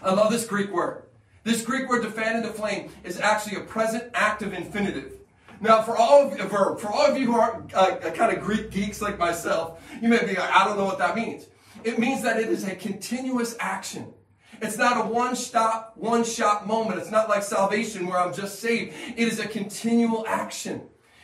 [0.02, 1.04] I love this Greek word.
[1.44, 5.14] This Greek word to fan into flame is actually a present active infinitive.
[5.62, 8.44] Now, for all of you, for, for all of you who are uh, kind of
[8.44, 11.46] Greek geeks like myself, you may be like, I don't know what that means.
[11.84, 14.12] It means that it is a continuous action.
[14.60, 17.00] It's not a one stop, one shot moment.
[17.00, 18.96] It's not like salvation where I'm just saved.
[19.16, 20.82] It is a continual action.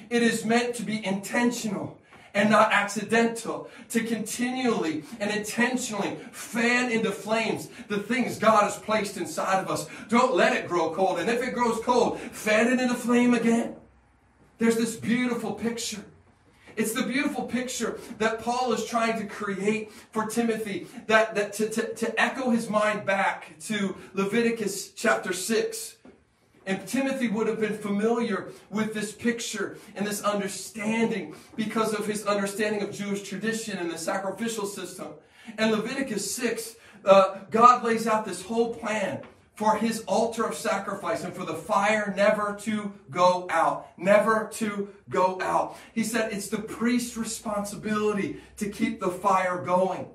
[0.09, 1.99] It is meant to be intentional
[2.33, 9.17] and not accidental, to continually and intentionally fan into flames the things God has placed
[9.17, 9.87] inside of us.
[10.09, 11.19] Don't let it grow cold.
[11.19, 13.75] And if it grows cold, fan it into flame again.
[14.57, 16.03] There's this beautiful picture.
[16.75, 21.69] It's the beautiful picture that Paul is trying to create for Timothy, that, that to,
[21.69, 25.92] to, to echo his mind back to Leviticus chapter 6
[26.65, 32.25] and Timothy would have been familiar with this picture and this understanding because of his
[32.25, 35.09] understanding of Jewish tradition and the sacrificial system.
[35.57, 39.21] And Leviticus 6, uh, God lays out this whole plan
[39.55, 43.87] for his altar of sacrifice and for the fire never to go out.
[43.97, 45.77] Never to go out.
[45.93, 50.07] He said it's the priest's responsibility to keep the fire going.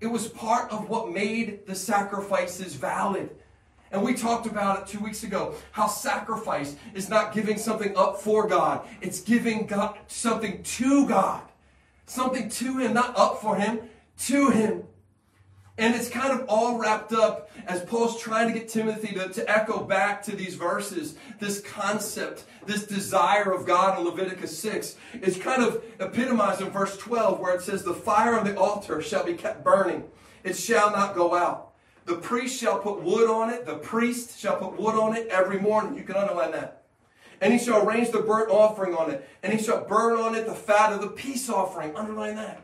[0.00, 3.30] It was part of what made the sacrifices valid.
[3.96, 8.20] And we talked about it two weeks ago how sacrifice is not giving something up
[8.20, 11.40] for God, it's giving God something to God.
[12.04, 13.80] Something to Him, not up for Him,
[14.26, 14.82] to Him.
[15.78, 19.50] And it's kind of all wrapped up as Paul's trying to get Timothy to, to
[19.50, 24.96] echo back to these verses, this concept, this desire of God in Leviticus 6.
[25.14, 29.00] It's kind of epitomized in verse 12 where it says, The fire on the altar
[29.00, 30.04] shall be kept burning,
[30.44, 31.72] it shall not go out.
[32.06, 33.66] The priest shall put wood on it.
[33.66, 35.96] The priest shall put wood on it every morning.
[35.96, 36.84] You can underline that.
[37.40, 39.28] And he shall arrange the burnt offering on it.
[39.42, 41.94] And he shall burn on it the fat of the peace offering.
[41.94, 42.62] Underline that.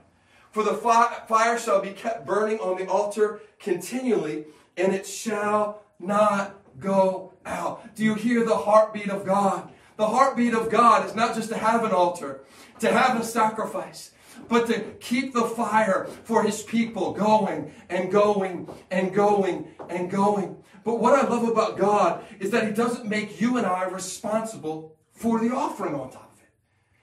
[0.52, 4.44] For the fire shall be kept burning on the altar continually,
[4.76, 7.94] and it shall not go out.
[7.94, 9.70] Do you hear the heartbeat of God?
[9.96, 12.40] The heartbeat of God is not just to have an altar,
[12.80, 14.11] to have a sacrifice
[14.48, 20.56] but to keep the fire for his people going and going and going and going.
[20.84, 24.96] But what I love about God is that he doesn't make you and I responsible
[25.12, 26.48] for the offering on top of it.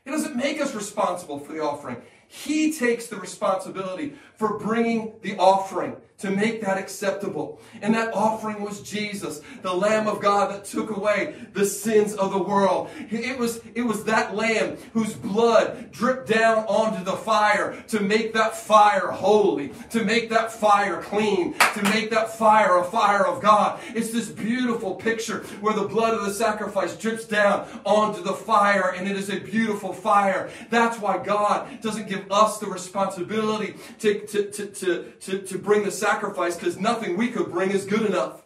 [0.05, 1.97] He doesn't make us responsible for the offering.
[2.27, 7.59] He takes the responsibility for bringing the offering to make that acceptable.
[7.81, 12.31] And that offering was Jesus, the Lamb of God that took away the sins of
[12.31, 12.89] the world.
[13.09, 18.33] It was, it was that Lamb whose blood dripped down onto the fire to make
[18.33, 23.41] that fire holy, to make that fire clean, to make that fire a fire of
[23.41, 23.79] God.
[23.95, 28.93] It's this beautiful picture where the blood of the sacrifice drips down onto the fire
[28.95, 30.49] and it is a beautiful fire.
[30.69, 35.83] That's why God doesn't give us the responsibility to, to, to, to, to, to bring
[35.83, 38.43] the sacrifice because nothing we could bring is good enough.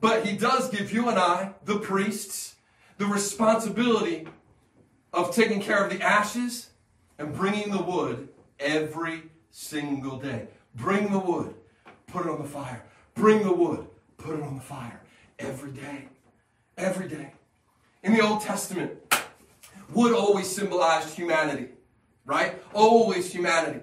[0.00, 2.56] But he does give you and I, the priests,
[2.98, 4.28] the responsibility
[5.12, 6.70] of taking care of the ashes
[7.18, 8.28] and bringing the wood
[8.60, 10.48] every single day.
[10.74, 11.54] Bring the wood,
[12.06, 12.84] put it on the fire.
[13.14, 13.86] Bring the wood,
[14.18, 15.00] put it on the fire
[15.38, 16.08] every day.
[16.76, 17.32] Every day.
[18.02, 18.92] In the Old Testament,
[19.92, 21.68] wood always symbolized humanity,
[22.26, 22.60] right?
[22.74, 23.80] Always humanity.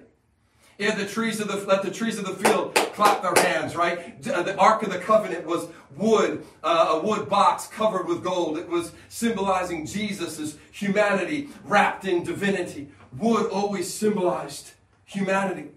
[0.82, 4.20] Yeah, the trees of the let the trees of the field clap their hands, right?
[4.20, 8.58] The Ark of the Covenant was wood, uh, a wood box covered with gold.
[8.58, 12.88] It was symbolizing Jesus' humanity wrapped in divinity.
[13.16, 14.72] Wood always symbolized
[15.04, 15.68] humanity.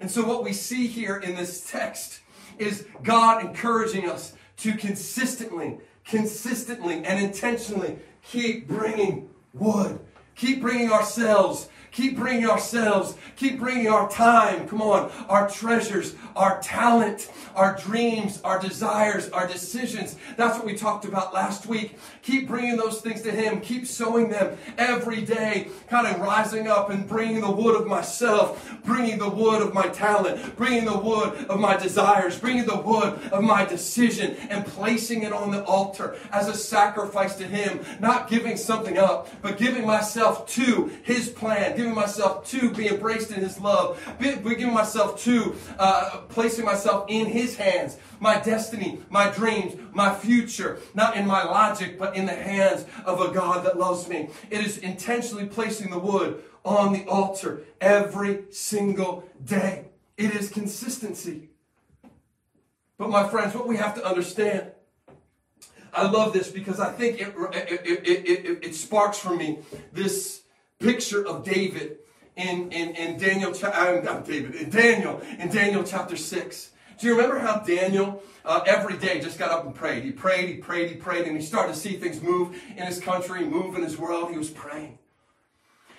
[0.00, 2.20] And so what we see here in this text
[2.56, 10.00] is God encouraging us to consistently, consistently and intentionally keep bringing wood.
[10.36, 16.60] Keep bringing ourselves Keep bringing ourselves, keep bringing our time, come on, our treasures, our
[16.60, 20.16] talent, our dreams, our desires, our decisions.
[20.36, 21.96] That's what we talked about last week.
[22.22, 23.60] Keep bringing those things to Him.
[23.60, 28.74] Keep sowing them every day, kind of rising up and bringing the wood of myself,
[28.84, 33.20] bringing the wood of my talent, bringing the wood of my desires, bringing the wood
[33.30, 37.78] of my decision and placing it on the altar as a sacrifice to Him.
[38.00, 43.30] Not giving something up, but giving myself to His plan giving myself to be embraced
[43.30, 49.28] in His love, giving myself to uh, placing myself in His hands, my destiny, my
[49.30, 53.78] dreams, my future, not in my logic, but in the hands of a God that
[53.78, 54.30] loves me.
[54.50, 59.88] It is intentionally placing the wood on the altar every single day.
[60.16, 61.50] It is consistency.
[62.96, 64.70] But my friends, what we have to understand
[65.92, 69.60] I love this because I think it, it, it, it, sparks for me
[69.92, 70.43] this
[70.84, 71.98] picture of David
[72.36, 76.70] in, in, in Daniel, uh, not David, in Daniel, in Daniel chapter 6.
[76.98, 80.04] Do you remember how Daniel uh, every day just got up and prayed?
[80.04, 83.00] He prayed, he prayed, he prayed, and he started to see things move in his
[83.00, 84.30] country, move in his world.
[84.30, 84.98] He was praying.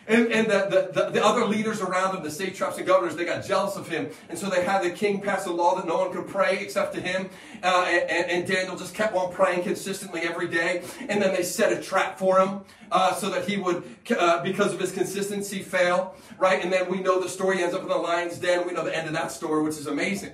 [0.07, 3.43] And, and the, the, the, other leaders around him, the satraps and governors, they got
[3.43, 4.09] jealous of him.
[4.29, 6.93] And so they had the king pass a law that no one could pray except
[6.93, 7.29] to him.
[7.63, 10.83] Uh, and, and, Daniel just kept on praying consistently every day.
[11.09, 13.83] And then they set a trap for him uh, so that he would,
[14.15, 16.15] uh, because of his consistency, fail.
[16.37, 16.63] Right?
[16.63, 18.67] And then we know the story ends up in the lion's den.
[18.67, 20.33] We know the end of that story, which is amazing.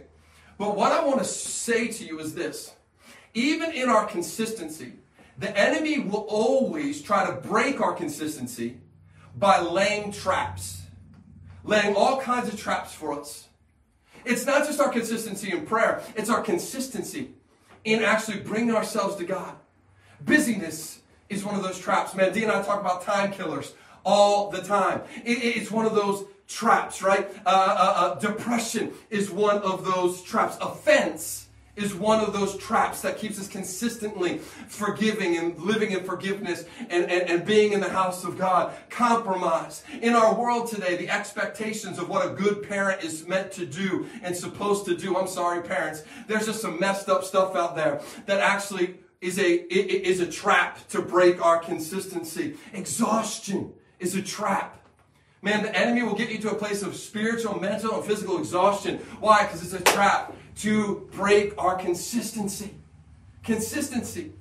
[0.57, 2.73] But what I want to say to you is this.
[3.33, 4.95] Even in our consistency,
[5.37, 8.80] the enemy will always try to break our consistency
[9.35, 10.81] by laying traps,
[11.63, 13.47] laying all kinds of traps for us.
[14.25, 17.31] It's not just our consistency in prayer, it's our consistency
[17.83, 19.55] in actually bringing ourselves to God.
[20.23, 22.13] Busyness is one of those traps.
[22.13, 23.73] Man, Dee and I talk about time killers
[24.05, 25.01] all the time.
[25.23, 27.29] it's one of those traps, right?
[27.45, 30.57] Uh, uh, uh, depression is one of those traps.
[30.61, 31.40] Offense
[31.75, 37.09] is one of those traps that keeps us consistently forgiving and living in forgiveness and,
[37.09, 38.73] and, and being in the house of God.
[38.89, 39.83] Compromise.
[40.01, 44.07] In our world today, the expectations of what a good parent is meant to do
[44.21, 48.01] and supposed to do, I'm sorry, parents, there's just some messed up stuff out there
[48.25, 52.55] that actually is a, is a trap to break our consistency.
[52.73, 54.77] Exhaustion is a trap.
[55.43, 58.97] Man, the enemy will get you to a place of spiritual, mental, and physical exhaustion.
[59.19, 59.43] Why?
[59.43, 62.75] Because it's a trap to break our consistency.
[63.43, 64.33] Consistency.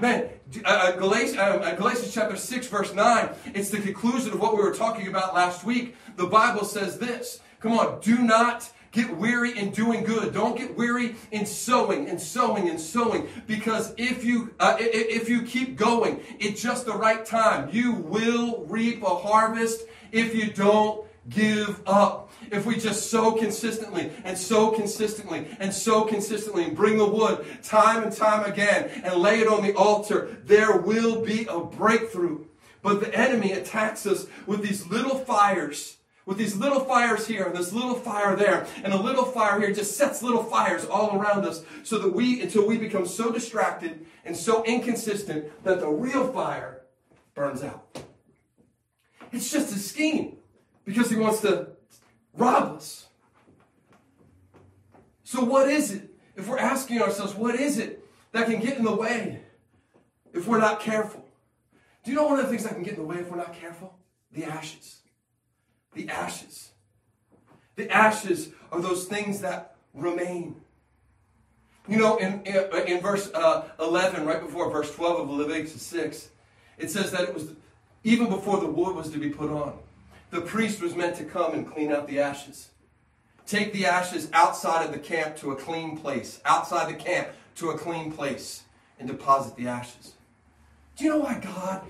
[0.00, 0.28] Man,
[0.64, 4.56] uh, uh Galatians, uh, uh, Galatians chapter 6, verse 9, it's the conclusion of what
[4.56, 5.96] we were talking about last week.
[6.16, 10.32] The Bible says this Come on, do not get weary in doing good.
[10.32, 13.28] Don't get weary in sowing and sowing and sowing.
[13.46, 18.64] Because if you uh, if you keep going at just the right time, you will
[18.66, 22.32] reap a harvest if you don't give up.
[22.50, 27.44] If we just sow consistently and sow consistently and sow consistently and bring the wood
[27.62, 32.46] time and time again and lay it on the altar, there will be a breakthrough.
[32.80, 37.56] But the enemy attacks us with these little fires with these little fires here and
[37.56, 38.66] this little fire there.
[38.84, 42.42] And a little fire here just sets little fires all around us so that we
[42.42, 46.82] until we become so distracted and so inconsistent that the real fire
[47.34, 47.98] burns out.
[49.32, 50.37] It's just a scheme
[50.88, 51.68] because he wants to
[52.34, 53.08] rob us.
[55.22, 56.08] So, what is it?
[56.34, 59.42] If we're asking ourselves, what is it that can get in the way
[60.32, 61.22] if we're not careful?
[62.04, 63.36] Do you know one of the things that can get in the way if we're
[63.36, 63.98] not careful?
[64.32, 65.00] The ashes.
[65.92, 66.70] The ashes.
[67.76, 70.56] The ashes are those things that remain.
[71.86, 76.30] You know, in, in, in verse uh, 11, right before verse 12 of Leviticus 6,
[76.78, 77.52] it says that it was
[78.04, 79.78] even before the wood was to be put on,
[80.30, 82.68] the priest was meant to come and clean out the ashes.
[83.46, 87.70] Take the ashes outside of the camp to a clean place, outside the camp to
[87.70, 88.64] a clean place,
[88.98, 90.12] and deposit the ashes.
[90.96, 91.82] Do you know why God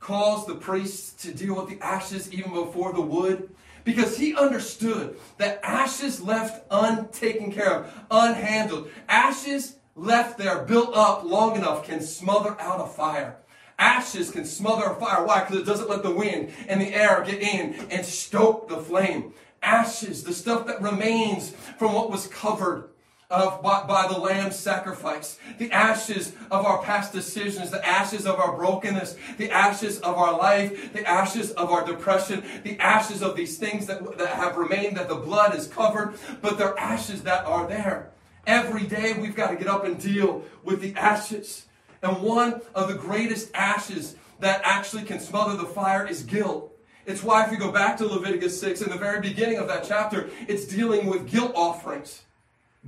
[0.00, 3.48] calls the priests to deal with the ashes even before the wood?
[3.84, 11.22] because he understood that ashes left untaken care of, unhandled, ashes left there, built up
[11.22, 13.36] long enough, can smother out a fire.
[13.84, 15.26] Ashes can smother a fire.
[15.26, 15.40] Why?
[15.40, 19.34] Because it doesn't let the wind and the air get in and stoke the flame.
[19.62, 22.88] Ashes, the stuff that remains from what was covered,
[23.30, 28.38] of by, by, the lamb's sacrifice, the ashes of our past decisions, the ashes of
[28.38, 33.36] our brokenness, the ashes of our life, the ashes of our depression, the ashes of
[33.36, 37.44] these things that, that have remained, that the blood is covered, but they're ashes that
[37.44, 38.10] are there.
[38.46, 41.66] Every day we've got to get up and deal with the ashes.
[42.04, 46.70] And one of the greatest ashes that actually can smother the fire is guilt.
[47.06, 49.84] It's why if you go back to Leviticus 6, in the very beginning of that
[49.84, 52.22] chapter, it's dealing with guilt offerings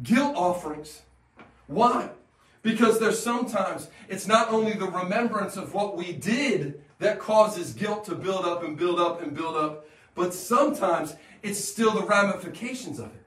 [0.02, 1.02] guilt offerings.
[1.66, 2.10] Why?
[2.62, 8.04] Because there's sometimes it's not only the remembrance of what we did that causes guilt
[8.06, 12.98] to build up and build up and build up, but sometimes it's still the ramifications
[12.98, 13.25] of it.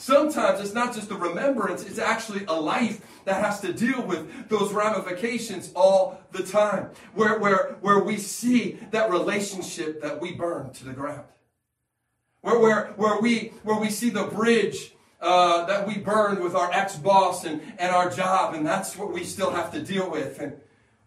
[0.00, 4.48] Sometimes it's not just the remembrance, it's actually a life that has to deal with
[4.48, 6.88] those ramifications all the time.
[7.12, 11.24] Where, where, where we see that relationship that we burn to the ground.
[12.40, 16.72] Where, where, where, we, where we see the bridge uh, that we burned with our
[16.72, 20.40] ex boss and, and our job, and that's what we still have to deal with.
[20.40, 20.54] And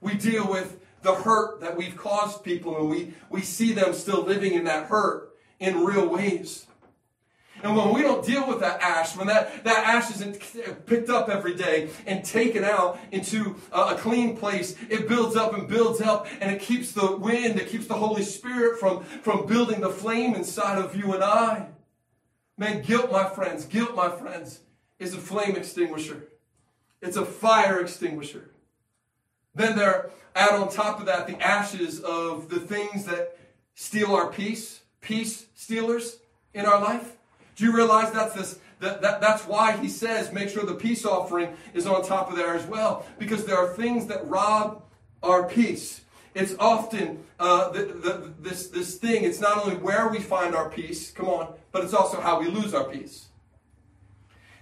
[0.01, 4.21] we deal with the hurt that we've caused people, and we, we see them still
[4.21, 6.67] living in that hurt in real ways.
[7.63, 11.29] And when we don't deal with that ash, when that, that ash isn't picked up
[11.29, 16.01] every day and taken out into a, a clean place, it builds up and builds
[16.01, 19.89] up and it keeps the wind, it keeps the Holy Spirit from, from building the
[19.89, 21.67] flame inside of you and I.
[22.57, 24.59] Man, guilt, my friends, guilt, my friends,
[24.99, 26.27] is a flame extinguisher.
[27.01, 28.49] It's a fire extinguisher.
[29.55, 33.37] Then there, add on top of that the ashes of the things that
[33.73, 36.19] steal our peace, peace stealers
[36.53, 37.15] in our life.
[37.55, 38.59] Do you realize that's this?
[38.79, 42.35] That, that, that's why he says make sure the peace offering is on top of
[42.35, 43.05] there as well.
[43.17, 44.83] Because there are things that rob
[45.21, 46.01] our peace.
[46.33, 50.69] It's often uh, the, the, this, this thing, it's not only where we find our
[50.69, 53.27] peace, come on, but it's also how we lose our peace.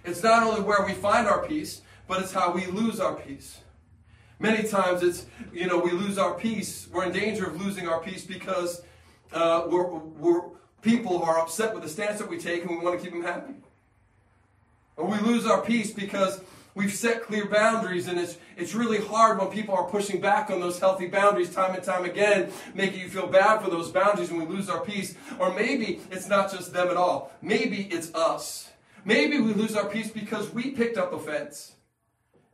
[0.04, 3.58] It's not only where we find our peace, but it's how we lose our peace.
[4.38, 6.88] Many times it's, you know, we lose our peace.
[6.92, 8.82] We're in danger of losing our peace because
[9.32, 10.42] uh, we're, we're,
[10.82, 13.22] people are upset with the stance that we take and we want to keep them
[13.22, 13.54] happy.
[14.96, 16.42] Or we lose our peace because
[16.74, 20.60] We've set clear boundaries, and it's, it's really hard when people are pushing back on
[20.60, 24.38] those healthy boundaries time and time again, making you feel bad for those boundaries and
[24.38, 25.14] we lose our peace.
[25.38, 27.30] Or maybe it's not just them at all.
[27.42, 28.70] Maybe it's us.
[29.04, 31.72] Maybe we lose our peace because we picked up offense.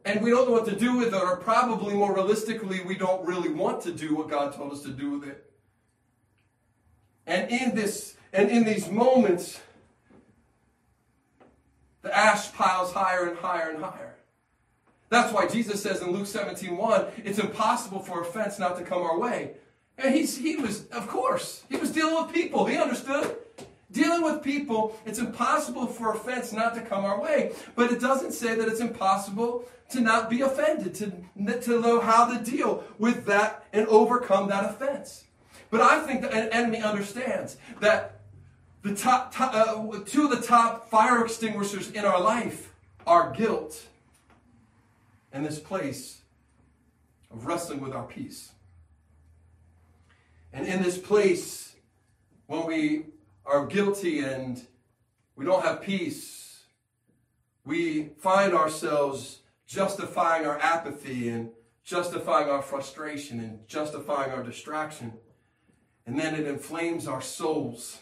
[0.05, 3.25] And we don't know what to do with it, or probably more realistically, we don't
[3.25, 5.45] really want to do what God told us to do with it.
[7.27, 9.61] And in this, and in these moments,
[12.03, 14.15] the ash piles higher and higher and higher.
[15.11, 19.03] That's why Jesus says in Luke 17 1, it's impossible for offense not to come
[19.03, 19.53] our way.
[19.97, 22.67] And he's, he was, of course, he was dealing with people.
[22.67, 23.37] He understood.
[23.91, 27.53] Dealing with people, it's impossible for offense not to come our way.
[27.75, 32.27] But it doesn't say that it's impossible to not be offended, to, to know how
[32.27, 35.25] to deal with that and overcome that offense.
[35.71, 38.18] But I think the enemy understands that
[38.83, 42.73] the top, top uh, two of the top fire extinguishers in our life
[43.07, 43.87] are guilt
[45.33, 46.23] and this place
[47.31, 48.53] of wrestling with our peace.
[50.53, 51.75] And in this place,
[52.47, 53.07] when we
[53.45, 54.65] are guilty and
[55.37, 56.63] we don't have peace,
[57.65, 61.51] we find ourselves justifying our apathy and
[61.85, 65.13] justifying our frustration and justifying our distraction.
[66.07, 67.99] And then it inflames our souls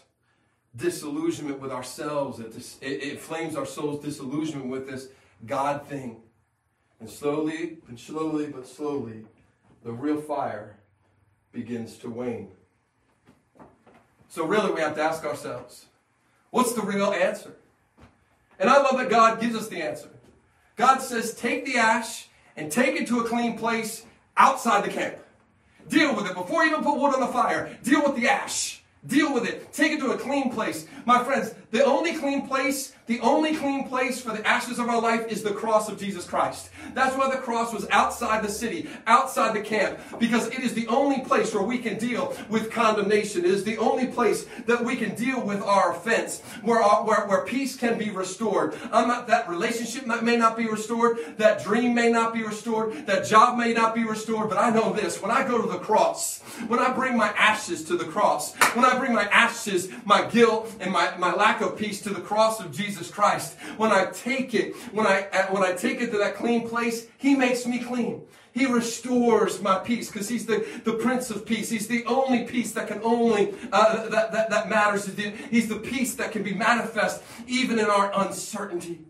[0.77, 2.39] disillusionment with ourselves.
[2.39, 5.09] It, it, it flames our soul's disillusionment with this
[5.45, 6.21] God thing.
[6.99, 9.25] And slowly and slowly but slowly,
[9.83, 10.77] the real fire
[11.51, 12.51] begins to wane.
[14.29, 15.85] So, really, we have to ask ourselves
[16.49, 17.53] what's the real answer?
[18.59, 20.09] And I love that God gives us the answer.
[20.75, 24.05] God says, take the ash and take it to a clean place
[24.35, 25.17] outside the camp.
[25.87, 26.35] Deal with it.
[26.35, 28.76] Before you even put wood on the fire, deal with the ash.
[29.05, 29.71] Deal with it.
[29.71, 30.87] Take it to a clean place.
[31.05, 35.01] My friends, the only clean place, the only clean place for the ashes of our
[35.01, 36.69] life is the cross of Jesus Christ.
[36.93, 40.87] That's why the cross was outside the city, outside the camp, because it is the
[40.87, 43.45] only place where we can deal with condemnation.
[43.45, 47.27] It is the only place that we can deal with our offense, where, our, where,
[47.27, 48.75] where peace can be restored.
[48.91, 53.57] Not, that relationship may not be restored, that dream may not be restored, that job
[53.57, 55.21] may not be restored, but I know this.
[55.21, 58.85] When I go to the cross, when I bring my ashes to the cross, when
[58.87, 62.59] I bring my ashes, my guilt, and my, my lack of peace to the cross
[62.59, 66.35] of Jesus Christ, when I take it, when I, when I take it to that
[66.35, 68.23] clean place, He makes me clean.
[68.57, 71.69] He restores my peace because he's the, the Prince of Peace.
[71.69, 75.05] He's the only peace that can only, uh, that, that, that matters.
[75.51, 79.01] He's the peace that can be manifest even in our uncertainty.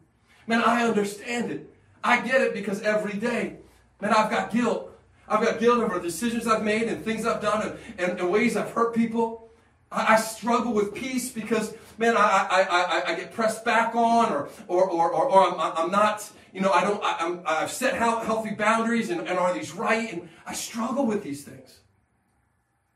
[0.48, 1.74] Man, I understand it.
[2.04, 3.56] I get it because every day,
[4.02, 4.92] man, I've got guilt.
[5.30, 8.58] I've got guilt over decisions I've made and things I've done and, and, and ways
[8.58, 9.47] I've hurt people.
[9.92, 14.32] I, I struggle with peace because, man, I, I, I, I get pressed back on
[14.32, 17.72] or, or, or, or, or I'm, I'm not, you know, I don't, I, I'm, I've
[17.72, 20.12] set healthy boundaries and, and are these right?
[20.12, 21.80] And I struggle with these things.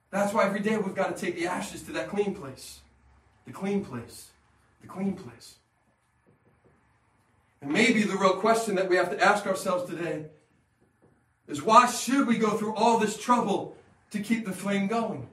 [0.09, 2.79] That's why every day we've got to take the ashes to that clean place.
[3.45, 4.29] The clean place.
[4.81, 5.55] The clean place.
[7.61, 10.25] And maybe the real question that we have to ask ourselves today
[11.47, 13.77] is why should we go through all this trouble
[14.11, 15.27] to keep the flame going?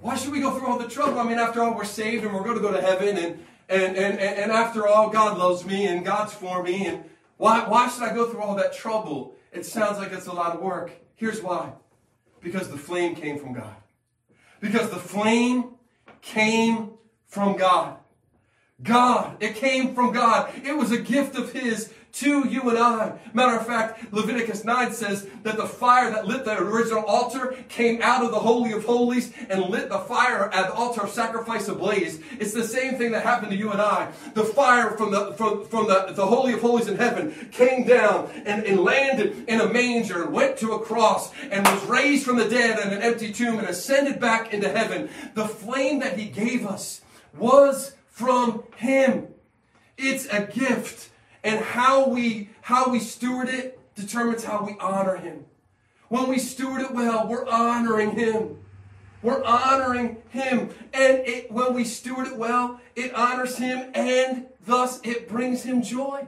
[0.00, 1.18] Why should we go through all the trouble?
[1.18, 3.96] I mean, after all, we're saved and we're going to go to heaven, and, and,
[3.96, 6.86] and, and after all, God loves me and God's for me.
[6.86, 7.04] And
[7.36, 9.34] why, why should I go through all that trouble?
[9.52, 10.92] It sounds like it's a lot of work.
[11.16, 11.72] Here's why
[12.40, 13.74] because the flame came from God.
[14.60, 15.74] Because the flame
[16.20, 16.92] came
[17.26, 17.97] from God.
[18.82, 19.36] God.
[19.40, 20.52] It came from God.
[20.64, 23.18] It was a gift of His to you and I.
[23.32, 28.00] Matter of fact, Leviticus 9 says that the fire that lit the original altar came
[28.02, 31.68] out of the Holy of Holies and lit the fire at the altar of sacrifice
[31.68, 32.20] ablaze.
[32.40, 34.10] It's the same thing that happened to you and I.
[34.34, 38.30] The fire from the, from, from the, the Holy of Holies in heaven came down
[38.46, 42.38] and, and landed in a manger and went to a cross and was raised from
[42.38, 45.08] the dead in an empty tomb and ascended back into heaven.
[45.34, 47.02] The flame that He gave us
[47.36, 49.28] was from Him.
[49.96, 51.10] It's a gift
[51.44, 55.44] and how we how we steward it determines how we honor him.
[56.08, 58.58] When we steward it well, we're honoring him.
[59.22, 60.70] We're honoring him.
[60.92, 65.82] And it, when we steward it well, it honors him and thus it brings him
[65.82, 66.26] joy.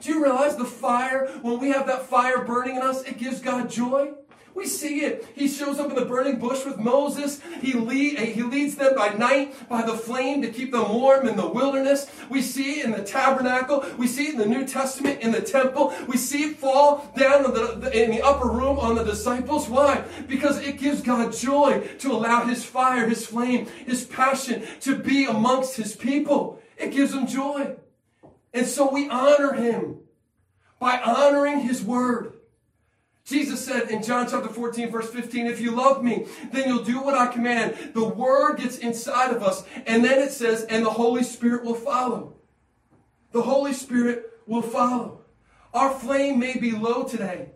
[0.00, 3.40] Do you realize the fire, when we have that fire burning in us, it gives
[3.40, 4.12] God joy?
[4.54, 5.26] We see it.
[5.34, 7.40] He shows up in the burning bush with Moses.
[7.60, 11.26] He, lead, eh, he leads them by night by the flame to keep them warm
[11.26, 12.06] in the wilderness.
[12.30, 13.84] We see it in the tabernacle.
[13.98, 15.92] We see it in the New Testament in the temple.
[16.06, 19.68] We see it fall down in the, in the upper room on the disciples.
[19.68, 20.04] Why?
[20.28, 25.24] Because it gives God joy to allow His fire, His flame, His passion to be
[25.24, 26.62] amongst His people.
[26.76, 27.74] It gives Him joy.
[28.52, 29.96] And so we honor Him
[30.78, 32.33] by honoring His word.
[33.24, 37.00] Jesus said in John chapter 14, verse 15, if you love me, then you'll do
[37.00, 37.92] what I command.
[37.94, 39.64] The word gets inside of us.
[39.86, 42.34] And then it says, and the Holy Spirit will follow.
[43.32, 45.22] The Holy Spirit will follow.
[45.72, 47.48] Our flame may be low today.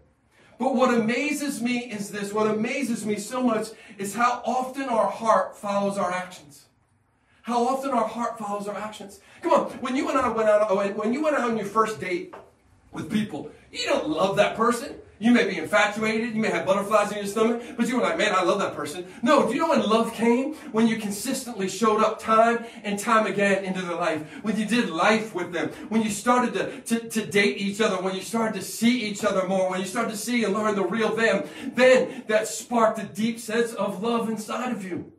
[0.58, 2.32] But what amazes me is this.
[2.32, 6.64] What amazes me so much is how often our heart follows our actions.
[7.42, 9.20] How often our heart follows our actions.
[9.42, 12.00] Come on, when you and I went out, when you went out on your first
[12.00, 12.34] date
[12.90, 14.94] with people, you don't love that person.
[15.20, 18.18] You may be infatuated, you may have butterflies in your stomach, but you were like,
[18.18, 19.04] man, I love that person.
[19.20, 20.54] No, do you know when love came?
[20.70, 24.90] When you consistently showed up time and time again into their life, when you did
[24.90, 28.54] life with them, when you started to, to, to date each other, when you started
[28.60, 31.48] to see each other more, when you started to see and learn the real them,
[31.74, 35.12] then that sparked a deep sense of love inside of you.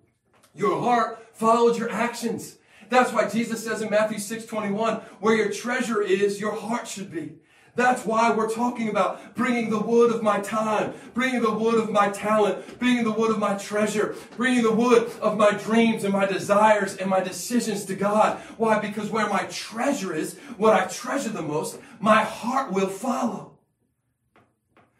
[0.55, 2.57] Your heart followed your actions.
[2.89, 7.11] That's why Jesus says in Matthew 6 21, where your treasure is, your heart should
[7.11, 7.33] be.
[7.75, 11.89] That's why we're talking about bringing the wood of my time, bringing the wood of
[11.89, 16.13] my talent, bringing the wood of my treasure, bringing the wood of my dreams and
[16.13, 18.37] my desires and my decisions to God.
[18.57, 18.79] Why?
[18.79, 23.57] Because where my treasure is, what I treasure the most, my heart will follow.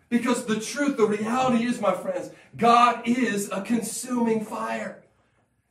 [0.10, 4.99] Because the truth, the reality is, my friends, God is a consuming fire.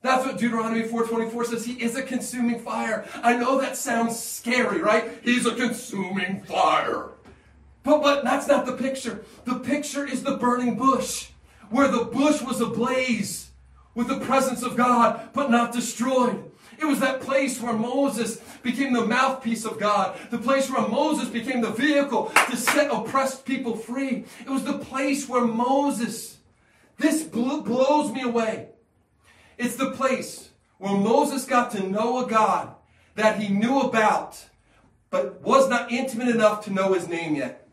[0.00, 1.64] That's what Deuteronomy 4:24 says.
[1.66, 3.04] He is a consuming fire.
[3.22, 5.18] I know that sounds scary, right?
[5.24, 7.10] He's a consuming fire.
[7.82, 9.24] But, but that's not the picture.
[9.44, 11.30] The picture is the burning bush,
[11.70, 13.50] where the bush was ablaze
[13.94, 16.44] with the presence of God, but not destroyed.
[16.78, 21.28] It was that place where Moses became the mouthpiece of God, the place where Moses
[21.28, 24.26] became the vehicle to set oppressed people free.
[24.40, 26.38] It was the place where Moses,
[26.98, 28.68] this blows me away.
[29.58, 32.74] It's the place where Moses got to know a God
[33.16, 34.46] that he knew about,
[35.10, 37.68] but was not intimate enough to know his name yet.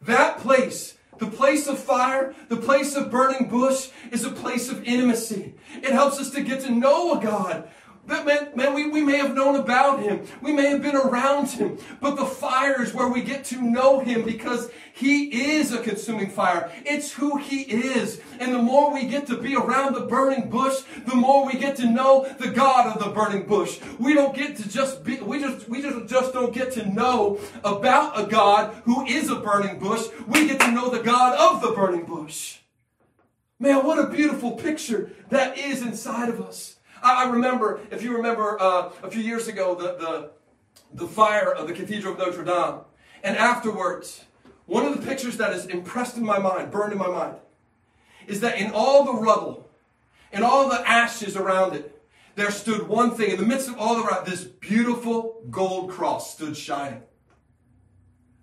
[0.00, 4.84] That place the place of fire, the place of burning bush is a place of
[4.84, 5.54] intimacy.
[5.74, 7.68] It helps us to get to know a God
[8.08, 10.24] that man, man we, we may have known about him.
[10.42, 11.78] We may have been around him.
[12.00, 16.30] But the fire is where we get to know him because he is a consuming
[16.30, 16.72] fire.
[16.84, 18.20] It's who he is.
[18.40, 21.76] And the more we get to be around the burning bush, the more we get
[21.76, 23.78] to know the God of the burning bush.
[23.98, 27.38] We don't get to just be, we just, we just, just don't get to know
[27.62, 30.06] about a God who is a burning bush.
[30.26, 32.58] We get to know the God of the burning bush.
[33.60, 36.77] Man, what a beautiful picture that is inside of us.
[37.02, 40.30] I, I remember, if you remember uh, a few years ago, the, the,
[40.94, 42.80] the fire of the Cathedral of Notre Dame.
[43.22, 44.24] And afterwards,
[44.66, 47.36] one of the pictures that is impressed in my mind, burned in my mind,
[48.26, 49.68] is that in all the rubble,
[50.32, 51.94] in all the ashes around it,
[52.36, 53.30] there stood one thing.
[53.32, 57.02] In the midst of all the rubble, this beautiful gold cross stood shining.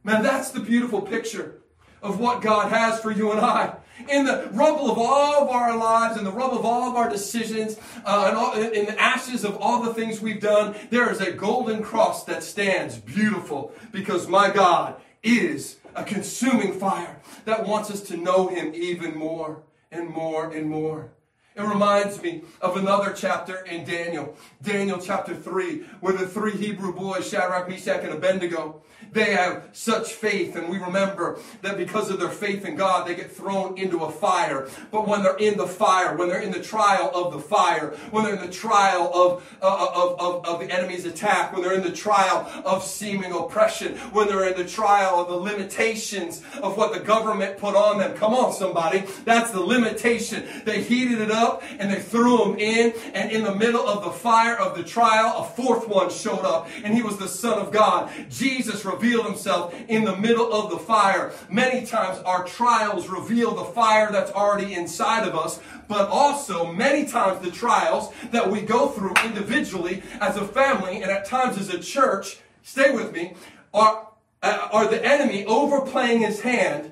[0.04, 1.62] Man, that's the beautiful picture
[2.02, 3.76] of what God has for you and I
[4.10, 7.10] in the rubble of all of our lives, in the rubble of all of our
[7.10, 11.32] decisions, uh, all, in the ashes of all the things we've done, there is a
[11.32, 18.02] golden cross that stands beautiful because my God is a consuming fire that wants us
[18.02, 21.12] to know Him even more and more and more.
[21.56, 26.94] It reminds me of another chapter in Daniel, Daniel chapter 3, where the three Hebrew
[26.94, 28.82] boys, Shadrach, Meshach, and Abednego,
[29.12, 33.16] they have such faith, and we remember that because of their faith in God, they
[33.16, 34.68] get thrown into a fire.
[34.92, 38.24] But when they're in the fire, when they're in the trial of the fire, when
[38.24, 41.84] they're in the trial of, uh, of, of, of the enemy's attack, when they're in
[41.84, 46.94] the trial of seeming oppression, when they're in the trial of the limitations of what
[46.94, 48.16] the government put on them.
[48.16, 49.04] Come on, somebody.
[49.24, 50.46] That's the limitation.
[50.66, 54.12] They heated it up and they threw them in, and in the middle of the
[54.12, 57.72] fire of the trial, a fourth one showed up, and he was the Son of
[57.72, 58.12] God.
[58.30, 61.32] Jesus revealed himself in the middle of the fire.
[61.50, 67.06] Many times our trials reveal the fire that's already inside of us, but also many
[67.06, 71.70] times the trials that we go through individually as a family and at times as
[71.70, 73.34] a church, stay with me,
[73.74, 74.10] are,
[74.42, 76.92] uh, are the enemy overplaying his hand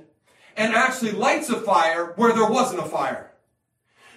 [0.55, 3.31] and actually lights a fire where there wasn't a fire.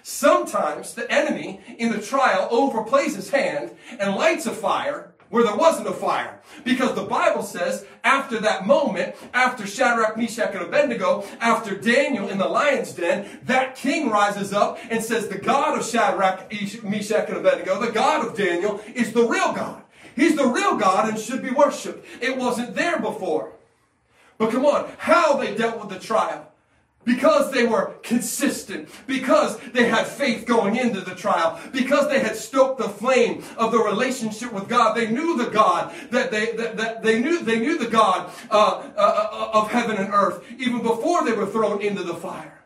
[0.03, 5.55] Sometimes the enemy in the trial overplays his hand and lights a fire where there
[5.55, 6.39] wasn't a fire.
[6.63, 12.37] Because the Bible says, after that moment, after Shadrach, Meshach, and Abednego, after Daniel in
[12.37, 16.51] the lion's den, that king rises up and says, The God of Shadrach,
[16.83, 19.83] Meshach, and Abednego, the God of Daniel, is the real God.
[20.15, 22.05] He's the real God and should be worshiped.
[22.21, 23.51] It wasn't there before.
[24.37, 26.51] But come on, how they dealt with the trial
[27.07, 32.35] because they were consistent, because they had faith going into the trial, because they had
[32.35, 34.93] stoked the flame of the relationship with God.
[34.93, 38.91] They knew the God that they that, that they knew they knew the God uh,
[38.97, 42.65] uh, uh, of heaven and earth even before they were thrown into the fire.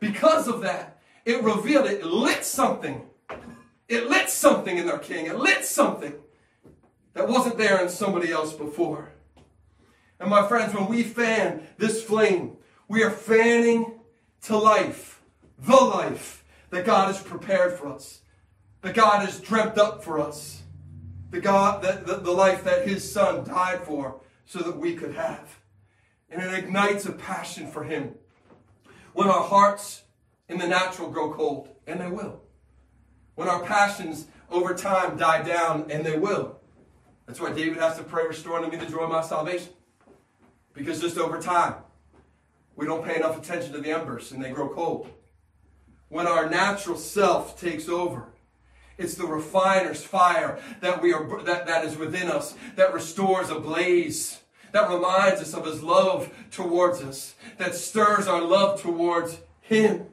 [0.00, 3.02] Because of that, it revealed it lit something.
[3.88, 5.26] It lit something in their king.
[5.26, 6.14] It lit something
[7.14, 9.12] that wasn't there in somebody else before.
[10.18, 12.56] And my friends, when we fan this flame
[12.92, 13.98] we are fanning
[14.42, 15.22] to life,
[15.58, 18.20] the life that God has prepared for us,
[18.82, 20.60] that God has dreamt up for us,
[21.30, 25.14] the, God, that the, the life that His Son died for so that we could
[25.14, 25.58] have.
[26.28, 28.14] And it ignites a passion for Him.
[29.14, 30.02] When our hearts
[30.50, 32.42] in the natural grow cold, and they will.
[33.36, 36.60] When our passions over time die down, and they will.
[37.24, 39.72] That's why David has to pray, restore unto me the joy of my salvation.
[40.74, 41.76] Because just over time,
[42.76, 45.08] we don't pay enough attention to the embers and they grow cold.
[46.08, 48.26] When our natural self takes over,
[48.98, 53.58] it's the refiner's fire that we are that, that is within us that restores a
[53.58, 54.40] blaze,
[54.72, 60.06] that reminds us of his love towards us, that stirs our love towards him.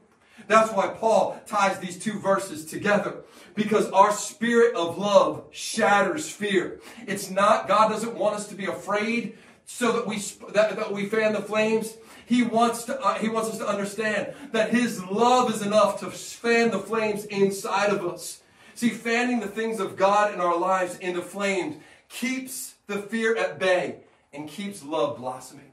[0.48, 6.80] That's why Paul ties these two verses together because our spirit of love shatters fear.
[7.06, 10.18] It's not, God doesn't want us to be afraid so that we,
[10.54, 11.96] that, that we fan the flames.
[12.30, 16.12] He wants to, uh, he wants us to understand that his love is enough to
[16.12, 18.44] fan the flames inside of us.
[18.76, 21.78] See, fanning the things of God in our lives into flames
[22.08, 24.02] keeps the fear at bay
[24.32, 25.72] and keeps love blossoming.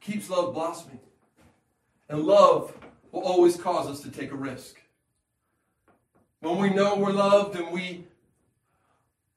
[0.00, 1.00] Keeps love blossoming.
[2.08, 2.74] And love
[3.12, 4.80] will always cause us to take a risk.
[6.40, 8.06] when we know we're loved and we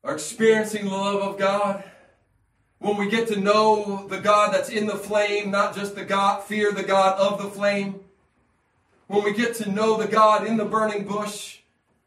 [0.05, 1.83] are experiencing the love of God,
[2.81, 6.43] when we get to know the God that's in the flame, not just the God,
[6.43, 7.99] fear the God of the flame,
[9.05, 11.59] when we get to know the God in the burning bush,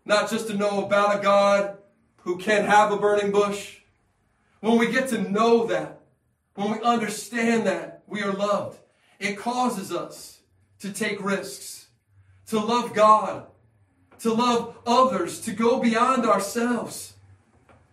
[0.04, 1.78] not just to know about a God
[2.22, 3.82] who can have a burning bush,
[4.58, 6.00] when we get to know that,
[6.56, 8.80] when we understand that we are loved,
[9.20, 10.40] it causes us
[10.80, 11.86] to take risks,
[12.48, 13.46] to love God,
[14.18, 17.14] to love others, to go beyond ourselves,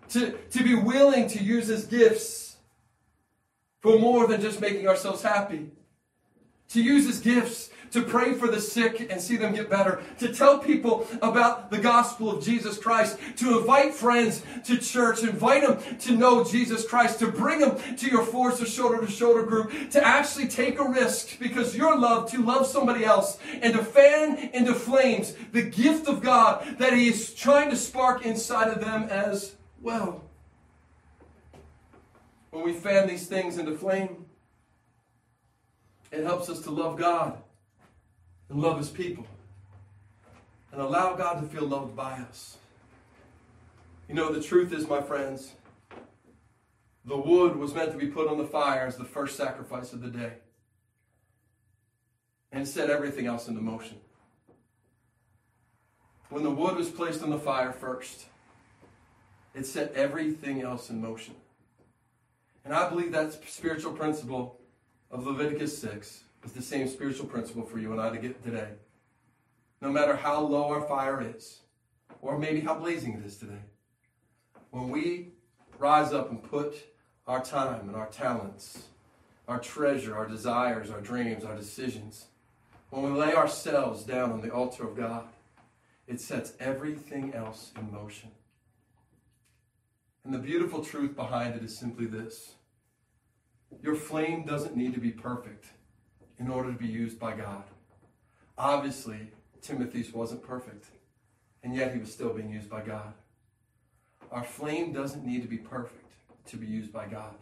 [0.10, 2.51] to, to be willing to use His gifts
[3.82, 5.72] for more than just making ourselves happy,
[6.70, 10.34] to use His gifts to pray for the sick and see them get better, to
[10.34, 15.98] tell people about the gospel of Jesus Christ, to invite friends to church, invite them
[16.00, 19.72] to know Jesus Christ, to bring them to your Forge or shoulder to shoulder group,
[19.92, 24.52] to actually take a risk because you're loved to love somebody else and to fan
[24.54, 29.04] into flames the gift of God that He is trying to spark inside of them
[29.04, 30.24] as well.
[32.52, 34.26] When we fan these things into flame,
[36.12, 37.38] it helps us to love God
[38.50, 39.26] and love his people
[40.72, 42.58] and allow God to feel loved by us.
[44.08, 45.54] You know, the truth is, my friends,
[47.06, 50.02] the wood was meant to be put on the fire as the first sacrifice of
[50.02, 50.34] the day
[52.52, 53.98] and set everything else into motion.
[56.30, 58.26] When the wood was placed on the fire first,
[59.56, 61.36] it set everything else in motion.
[62.64, 64.60] And I believe that spiritual principle
[65.10, 68.70] of Leviticus 6 is the same spiritual principle for you and I to get today.
[69.82, 71.62] No matter how low our fire is,
[72.22, 73.64] or maybe how blazing it is today,
[74.70, 75.30] when we
[75.80, 76.76] rise up and put
[77.28, 78.86] our time and our talents,
[79.48, 82.28] our treasure, our desires, our dreams, our decisions,
[82.90, 85.26] when we lay ourselves down on the altar of God,
[86.08, 88.30] it sets everything else in motion.
[90.24, 92.56] And the beautiful truth behind it is simply this
[93.82, 95.66] your flame doesn't need to be perfect
[96.40, 97.64] in order to be used by God.
[98.58, 100.88] Obviously, Timothy's wasn't perfect,
[101.64, 103.14] and yet he was still being used by God.
[104.32, 106.12] Our flame doesn't need to be perfect
[106.48, 107.36] to be used by God,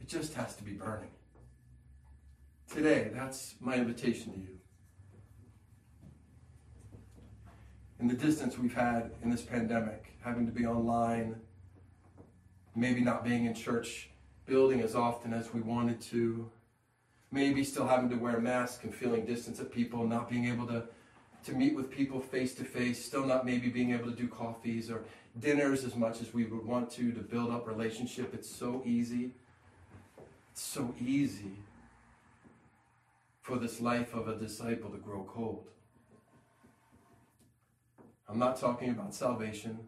[0.00, 1.10] it just has to be burning.
[2.72, 4.58] Today, that's my invitation to you.
[7.98, 11.36] In the distance we've had in this pandemic, having to be online,
[12.74, 14.10] maybe not being in church
[14.46, 16.50] building as often as we wanted to,
[17.30, 20.82] maybe still having to wear masks and feeling distance of people, not being able to,
[21.44, 24.90] to meet with people face to face, still not maybe being able to do coffees
[24.90, 25.04] or
[25.38, 28.34] dinners as much as we would want to to build up relationship.
[28.34, 29.30] It's so easy.
[30.50, 31.52] It's so easy
[33.40, 35.66] for this life of a disciple to grow cold.
[38.28, 39.78] I'm not talking about salvation.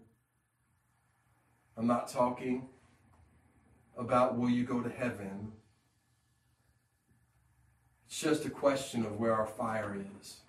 [1.77, 2.69] I'm not talking
[3.97, 5.53] about will you go to heaven
[8.13, 10.41] it's just a question of where our fire is.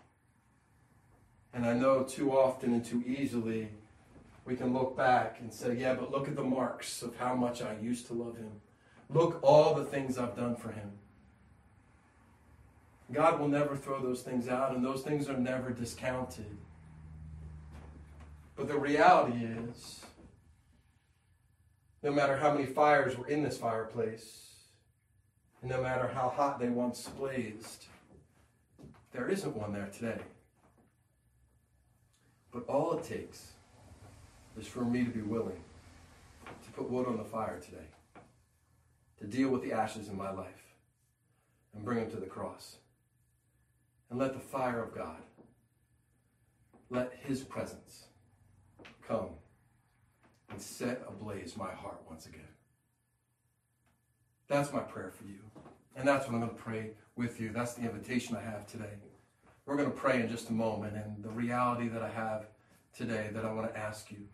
[1.54, 3.70] And I know too often and too easily
[4.44, 7.62] we can look back and say, yeah, but look at the marks of how much
[7.62, 8.52] I used to love him.
[9.10, 10.92] Look all the things I've done for him.
[13.14, 16.58] God will never throw those things out, and those things are never discounted.
[18.58, 20.02] But the reality is,
[22.04, 24.50] no matter how many fires were in this fireplace,
[25.62, 27.86] and no matter how hot they once blazed,
[29.14, 30.20] there isn't one there today.
[32.52, 33.54] But all it takes
[34.60, 35.62] is for me to be willing
[36.46, 37.88] to put wood on the fire today,
[39.20, 40.76] to deal with the ashes in my life,
[41.74, 42.76] and bring them to the cross.
[44.10, 45.24] And let the fire of God,
[46.90, 48.08] let His presence
[49.08, 49.30] come
[50.54, 52.42] and set ablaze my heart once again.
[54.48, 55.40] That's my prayer for you.
[55.96, 57.50] And that's what I'm going to pray with you.
[57.50, 58.94] That's the invitation I have today.
[59.66, 60.96] We're going to pray in just a moment.
[60.96, 62.46] And the reality that I have
[62.96, 64.28] today that I want to ask you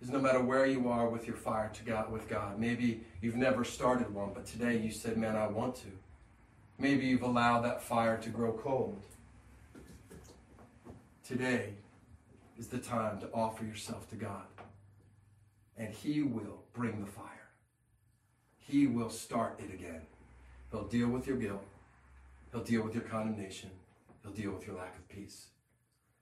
[0.00, 3.36] is no matter where you are with your fire to God with God, maybe you've
[3.36, 5.88] never started one, but today you said, Man, I want to.
[6.78, 9.00] Maybe you've allowed that fire to grow cold.
[11.24, 11.74] Today
[12.58, 14.44] is the time to offer yourself to God.
[15.76, 17.48] And He will bring the fire.
[18.58, 20.02] He will start it again.
[20.70, 21.64] He'll deal with your guilt.
[22.52, 23.70] He'll deal with your condemnation.
[24.22, 25.46] He'll deal with your lack of peace.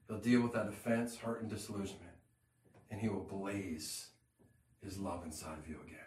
[0.06, 2.02] He'll deal with that offense, hurt, and disillusionment.
[2.90, 4.08] And he will blaze
[4.84, 5.98] his love inside of you again.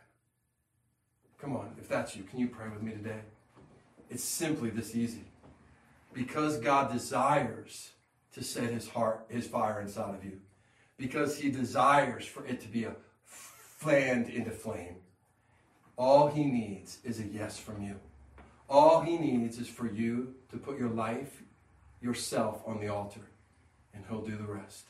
[1.42, 3.22] Come on, if that's you, can you pray with me today?
[4.10, 5.24] It's simply this easy.
[6.14, 7.92] Because God desires
[8.34, 10.40] to set his heart, his fire inside of you
[11.00, 12.94] because he desires for it to be a
[13.26, 14.98] fanned into flame.
[15.98, 17.96] All he needs is a yes from you.
[18.70, 21.42] All he needs is for you to put your life,
[22.02, 23.32] yourself on the altar,
[23.94, 24.88] and he'll do the rest.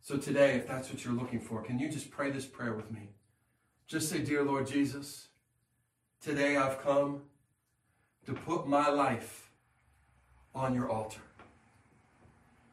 [0.00, 2.90] So today, if that's what you're looking for, can you just pray this prayer with
[2.90, 3.08] me?
[3.86, 5.28] Just say, Dear Lord Jesus,
[6.20, 7.22] today I've come
[8.26, 9.43] to put my life
[10.54, 11.20] on your altar,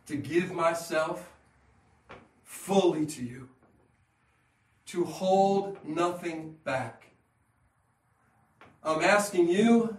[0.07, 1.31] to give myself
[2.43, 3.49] fully to you,
[4.85, 7.07] to hold nothing back.
[8.83, 9.97] I'm asking you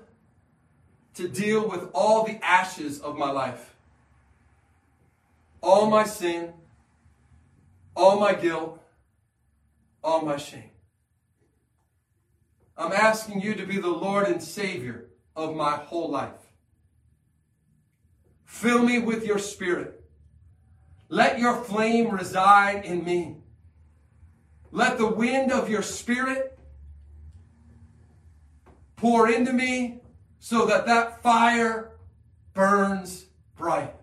[1.15, 3.75] to deal with all the ashes of my life,
[5.63, 6.53] all my sin,
[7.97, 8.81] all my guilt,
[10.03, 10.71] all my shame.
[12.77, 15.07] I'm asking you to be the Lord and Savior
[15.37, 16.42] of my whole life.
[18.53, 20.05] Fill me with your spirit.
[21.09, 23.39] Let your flame reside in me.
[24.71, 26.59] Let the wind of your spirit
[28.95, 30.03] pour into me
[30.39, 31.93] so that that fire
[32.53, 33.25] burns
[33.57, 33.95] bright.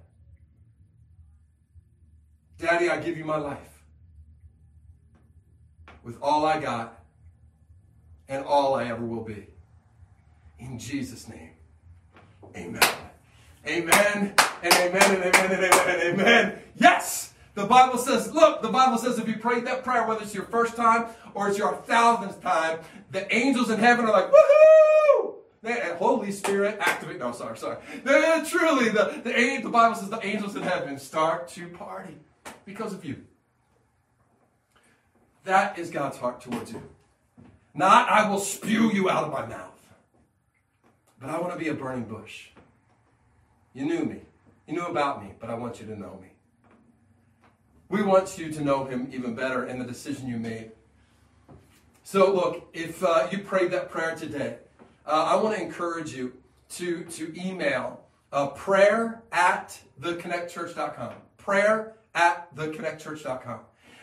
[2.58, 3.84] Daddy, I give you my life
[6.04, 7.04] with all I got
[8.28, 9.46] and all I ever will be.
[10.58, 11.52] In Jesus' name,
[12.58, 13.09] amen.
[13.70, 16.60] Amen and amen and amen and amen and amen.
[16.76, 17.34] Yes!
[17.54, 20.46] The Bible says, look, the Bible says if you pray that prayer, whether it's your
[20.46, 22.80] first time or it's your thousandth time,
[23.12, 25.36] the angels in heaven are like, woohoo!
[25.62, 27.20] The Holy Spirit activate.
[27.20, 27.78] No, sorry, sorry.
[28.04, 32.16] They're truly, the, the, the Bible says the angels in heaven start to party
[32.66, 33.24] because of you.
[35.44, 36.82] That is God's heart towards you.
[37.74, 39.66] Not, I will spew you out of my mouth.
[41.20, 42.48] But I want to be a burning bush.
[43.74, 44.22] You knew me.
[44.68, 46.30] You knew about me, but I want you to know me.
[47.90, 50.72] We want you to know him even better and the decision you made.
[52.04, 54.58] So, look, if uh, you prayed that prayer today,
[55.06, 56.34] uh, I want to encourage you
[56.72, 58.02] to, to email
[58.32, 61.14] uh, prayer at theconnectchurch.com.
[61.38, 63.60] Prayer at theconnectchurch.com.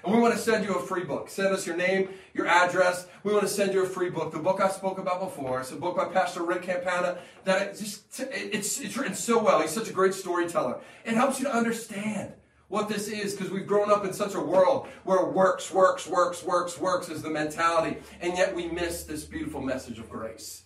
[0.07, 1.29] And we want to send you a free book.
[1.29, 3.09] Send us your name, your address.
[3.25, 4.31] We want to send you a free book.
[4.31, 5.59] The book I spoke about before.
[5.59, 9.61] It's a book by Pastor Rick Campana that it just it's it's written so well.
[9.61, 10.79] He's such a great storyteller.
[11.05, 12.35] It helps you to understand
[12.69, 16.45] what this is because we've grown up in such a world where works, works, works,
[16.45, 20.63] works, works is the mentality, and yet we miss this beautiful message of grace.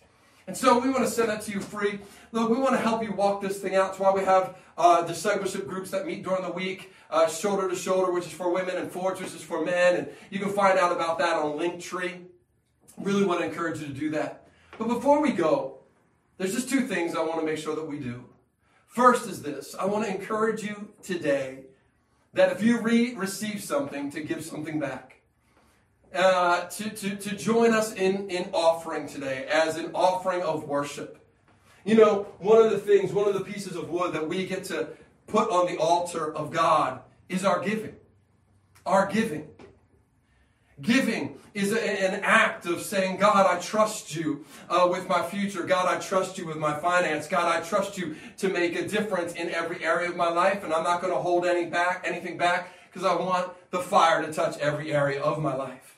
[0.47, 1.99] And so we want to send that to you free.
[2.31, 3.87] Look, we want to help you walk this thing out.
[3.87, 7.75] That's why we have uh, discipleship groups that meet during the week uh, Shoulder to
[7.75, 9.95] Shoulder, which is for women, and Forge, which is for men.
[9.97, 12.23] And you can find out about that on Linktree.
[12.97, 14.47] Really want to encourage you to do that.
[14.77, 15.79] But before we go,
[16.37, 18.25] there's just two things I want to make sure that we do.
[18.87, 21.65] First is this I want to encourage you today
[22.33, 25.20] that if you re- receive something, to give something back.
[26.13, 31.17] Uh, to, to, to join us in, in offering today as an offering of worship.
[31.85, 34.65] You know, one of the things, one of the pieces of wood that we get
[34.65, 34.89] to
[35.27, 36.99] put on the altar of God
[37.29, 37.95] is our giving.
[38.85, 39.47] Our giving.
[40.81, 45.63] Giving is a, an act of saying, God, I trust you uh, with my future.
[45.63, 47.27] God, I trust you with my finance.
[47.27, 50.73] God, I trust you to make a difference in every area of my life, and
[50.73, 54.33] I'm not going to hold any back, anything back because I want the fire to
[54.33, 55.90] touch every area of my life.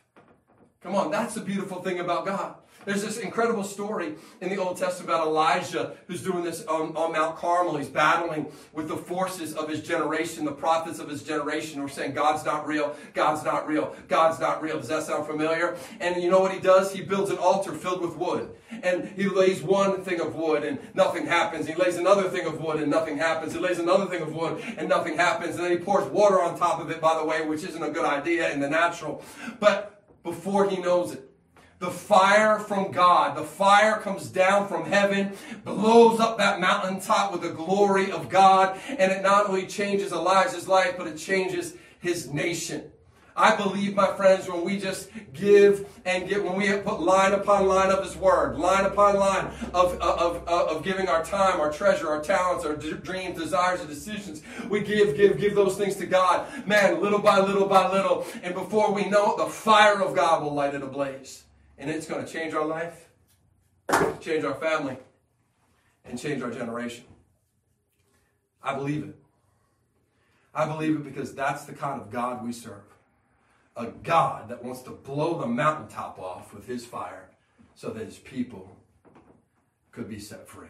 [0.83, 2.55] Come on, that's the beautiful thing about God.
[2.85, 7.13] There's this incredible story in the Old Testament about Elijah who's doing this on, on,
[7.13, 7.77] Mount Carmel.
[7.77, 11.89] He's battling with the forces of his generation, the prophets of his generation who are
[11.89, 14.79] saying, God's not real, God's not real, God's not real.
[14.79, 15.77] Does that sound familiar?
[16.01, 16.91] And you know what he does?
[16.91, 18.53] He builds an altar filled with wood.
[18.81, 21.67] And he lays one thing of wood and nothing happens.
[21.67, 23.53] He lays another thing of wood and nothing happens.
[23.53, 25.55] He lays another thing of wood and nothing happens.
[25.55, 27.91] And then he pours water on top of it, by the way, which isn't a
[27.91, 29.23] good idea in the natural.
[29.59, 29.92] But
[30.23, 31.29] before he knows it,
[31.79, 33.35] the fire from God.
[33.35, 35.33] The fire comes down from heaven,
[35.65, 40.67] blows up that mountaintop with the glory of God, and it not only changes Elijah's
[40.67, 42.92] life, but it changes his nation.
[43.35, 47.67] I believe, my friends, when we just give and give, when we put line upon
[47.67, 51.71] line of His Word, line upon line of, of, of, of giving our time, our
[51.71, 56.05] treasure, our talents, our dreams, desires, and decisions, we give, give, give those things to
[56.05, 56.45] God.
[56.67, 60.43] Man, little by little by little, and before we know it, the fire of God
[60.43, 61.43] will light it ablaze.
[61.79, 63.09] And it's going to change our life,
[64.21, 64.97] change our family,
[66.05, 67.05] and change our generation.
[68.61, 69.15] I believe it.
[70.53, 72.92] I believe it because that's the kind of God we serve.
[73.75, 77.29] A God that wants to blow the mountaintop off with his fire
[77.75, 78.77] so that his people
[79.91, 80.67] could be set free.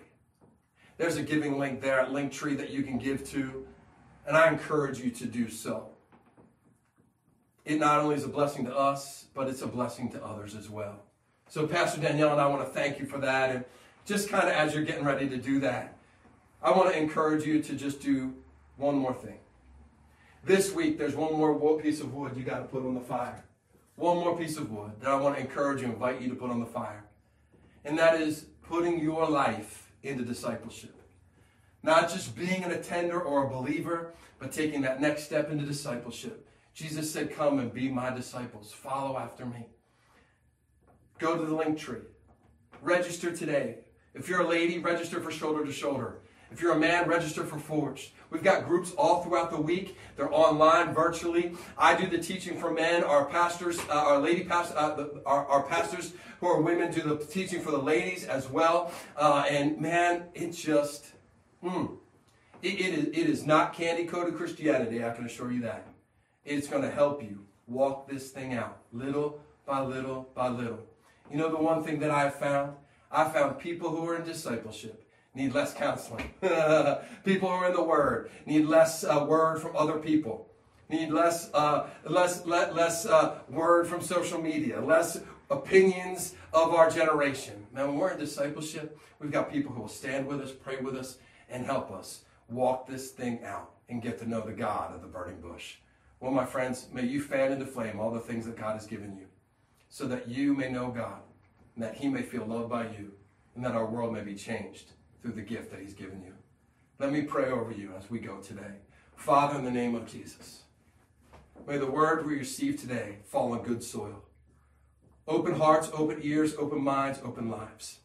[0.97, 3.65] There's a giving link there at Linktree that you can give to,
[4.27, 5.89] and I encourage you to do so.
[7.65, 10.69] It not only is a blessing to us, but it's a blessing to others as
[10.69, 10.99] well.
[11.49, 13.55] So, Pastor Danielle and I want to thank you for that.
[13.55, 13.65] And
[14.05, 15.97] just kind of as you're getting ready to do that,
[16.61, 18.33] I want to encourage you to just do
[18.77, 19.37] one more thing.
[20.45, 23.45] This week, there's one more piece of wood you got to put on the fire.
[23.95, 26.49] One more piece of wood that I want to encourage you, invite you to put
[26.49, 27.05] on the fire.
[27.85, 30.95] And that is putting your life into discipleship.
[31.81, 36.45] Not just being an attender or a believer, but taking that next step into discipleship.
[36.73, 38.73] Jesus said, Come and be my disciples.
[38.73, 39.67] Follow after me.
[41.19, 42.01] Go to the link tree.
[42.81, 43.77] Register today.
[44.13, 46.19] If you're a lady, register for shoulder to shoulder.
[46.51, 48.11] If you're a man, register for Forged.
[48.33, 49.95] We've got groups all throughout the week.
[50.17, 51.53] They're online, virtually.
[51.77, 53.03] I do the teaching for men.
[53.03, 57.23] Our pastors, uh, our lady pastors, uh, our, our, pastors who are women do the
[57.23, 58.91] teaching for the ladies as well.
[59.15, 61.11] Uh, and man, it just,
[61.63, 61.95] mm,
[62.63, 65.85] it, it, is, it is not candy coated Christianity, I can assure you that.
[66.43, 70.79] It's going to help you walk this thing out little by little by little.
[71.29, 72.73] You know, the one thing that I have found?
[73.11, 75.02] I found people who are in discipleship
[75.35, 76.33] need less counseling.
[77.23, 80.49] people who are in the Word need less uh, word from other people.
[80.89, 84.79] Need less, uh, less, le- less uh, word from social media.
[84.79, 85.19] Less
[85.49, 87.65] opinions of our generation.
[87.73, 90.95] Now, when we're in discipleship, we've got people who will stand with us, pray with
[90.95, 91.17] us,
[91.49, 95.07] and help us walk this thing out and get to know the God of the
[95.07, 95.77] burning bush.
[96.19, 99.17] Well, my friends, may you fan into flame all the things that God has given
[99.17, 99.25] you
[99.89, 101.21] so that you may know God
[101.75, 103.13] and that He may feel loved by you
[103.55, 104.91] and that our world may be changed
[105.23, 106.33] through the gift that He's given you.
[106.99, 108.81] Let me pray over you as we go today.
[109.15, 110.63] Father, in the name of Jesus,
[111.65, 114.25] may the word we receive today fall on good soil.
[115.25, 117.99] Open hearts, open ears, open minds, open lives.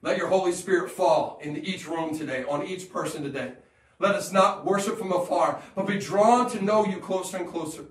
[0.00, 3.52] Let your Holy Spirit fall into each room today, on each person today.
[3.98, 7.84] Let us not worship from afar, but be drawn to know you closer and closer.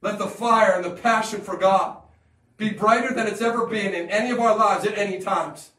[0.00, 1.96] Let the fire and the passion for God
[2.56, 5.70] be brighter than it's ever been in any of our lives at any times.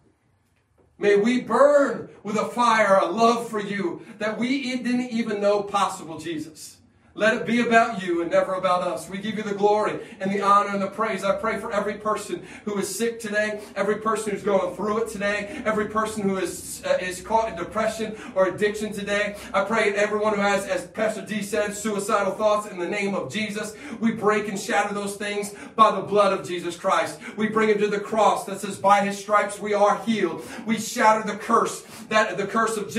[0.99, 5.63] May we burn with a fire, a love for you that we didn't even know
[5.63, 6.78] possible, Jesus.
[7.19, 9.09] Let it be about you and never about us.
[9.09, 11.25] We give you the glory and the honor and the praise.
[11.25, 15.09] I pray for every person who is sick today, every person who's going through it
[15.09, 19.35] today, every person who is, uh, is caught in depression or addiction today.
[19.53, 23.29] I pray everyone who has, as Pastor D said, suicidal thoughts in the name of
[23.29, 23.75] Jesus.
[23.99, 27.19] We break and shatter those things by the blood of Jesus Christ.
[27.35, 30.41] We bring him to the cross that says, by his stripes we are healed.
[30.65, 32.89] We shatter the curse, that the curse of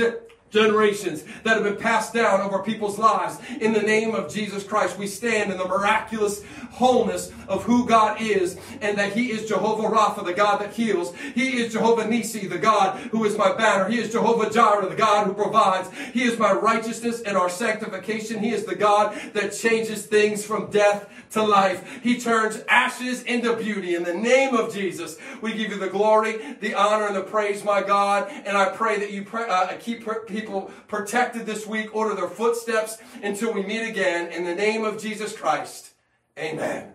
[0.51, 3.39] generations that have been passed down over people's lives.
[3.61, 8.21] In the name of Jesus Christ, we stand in the miraculous wholeness of who God
[8.21, 11.15] is and that He is Jehovah Rapha, the God that heals.
[11.35, 13.89] He is Jehovah Nissi, the God who is my banner.
[13.89, 15.91] He is Jehovah Jireh, the God who provides.
[16.13, 18.41] He is my righteousness and our sanctification.
[18.41, 22.01] He is the God that changes things from death to life.
[22.03, 23.95] He turns ashes into beauty.
[23.95, 27.65] In the name of Jesus, we give you the glory, the honor, and the praise,
[27.65, 28.31] my God.
[28.45, 30.03] And I pray that you pray, uh, keep
[30.41, 34.33] people protected this week, order their footsteps until we meet again.
[34.33, 35.93] In the name of Jesus Christ,
[36.39, 36.95] amen.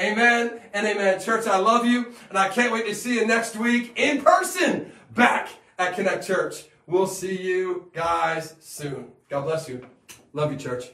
[0.00, 1.20] Amen and amen.
[1.20, 4.92] Church, I love you, and I can't wait to see you next week in person
[5.10, 6.64] back at Connect Church.
[6.86, 9.12] We'll see you guys soon.
[9.28, 9.86] God bless you.
[10.32, 10.86] Love you, church.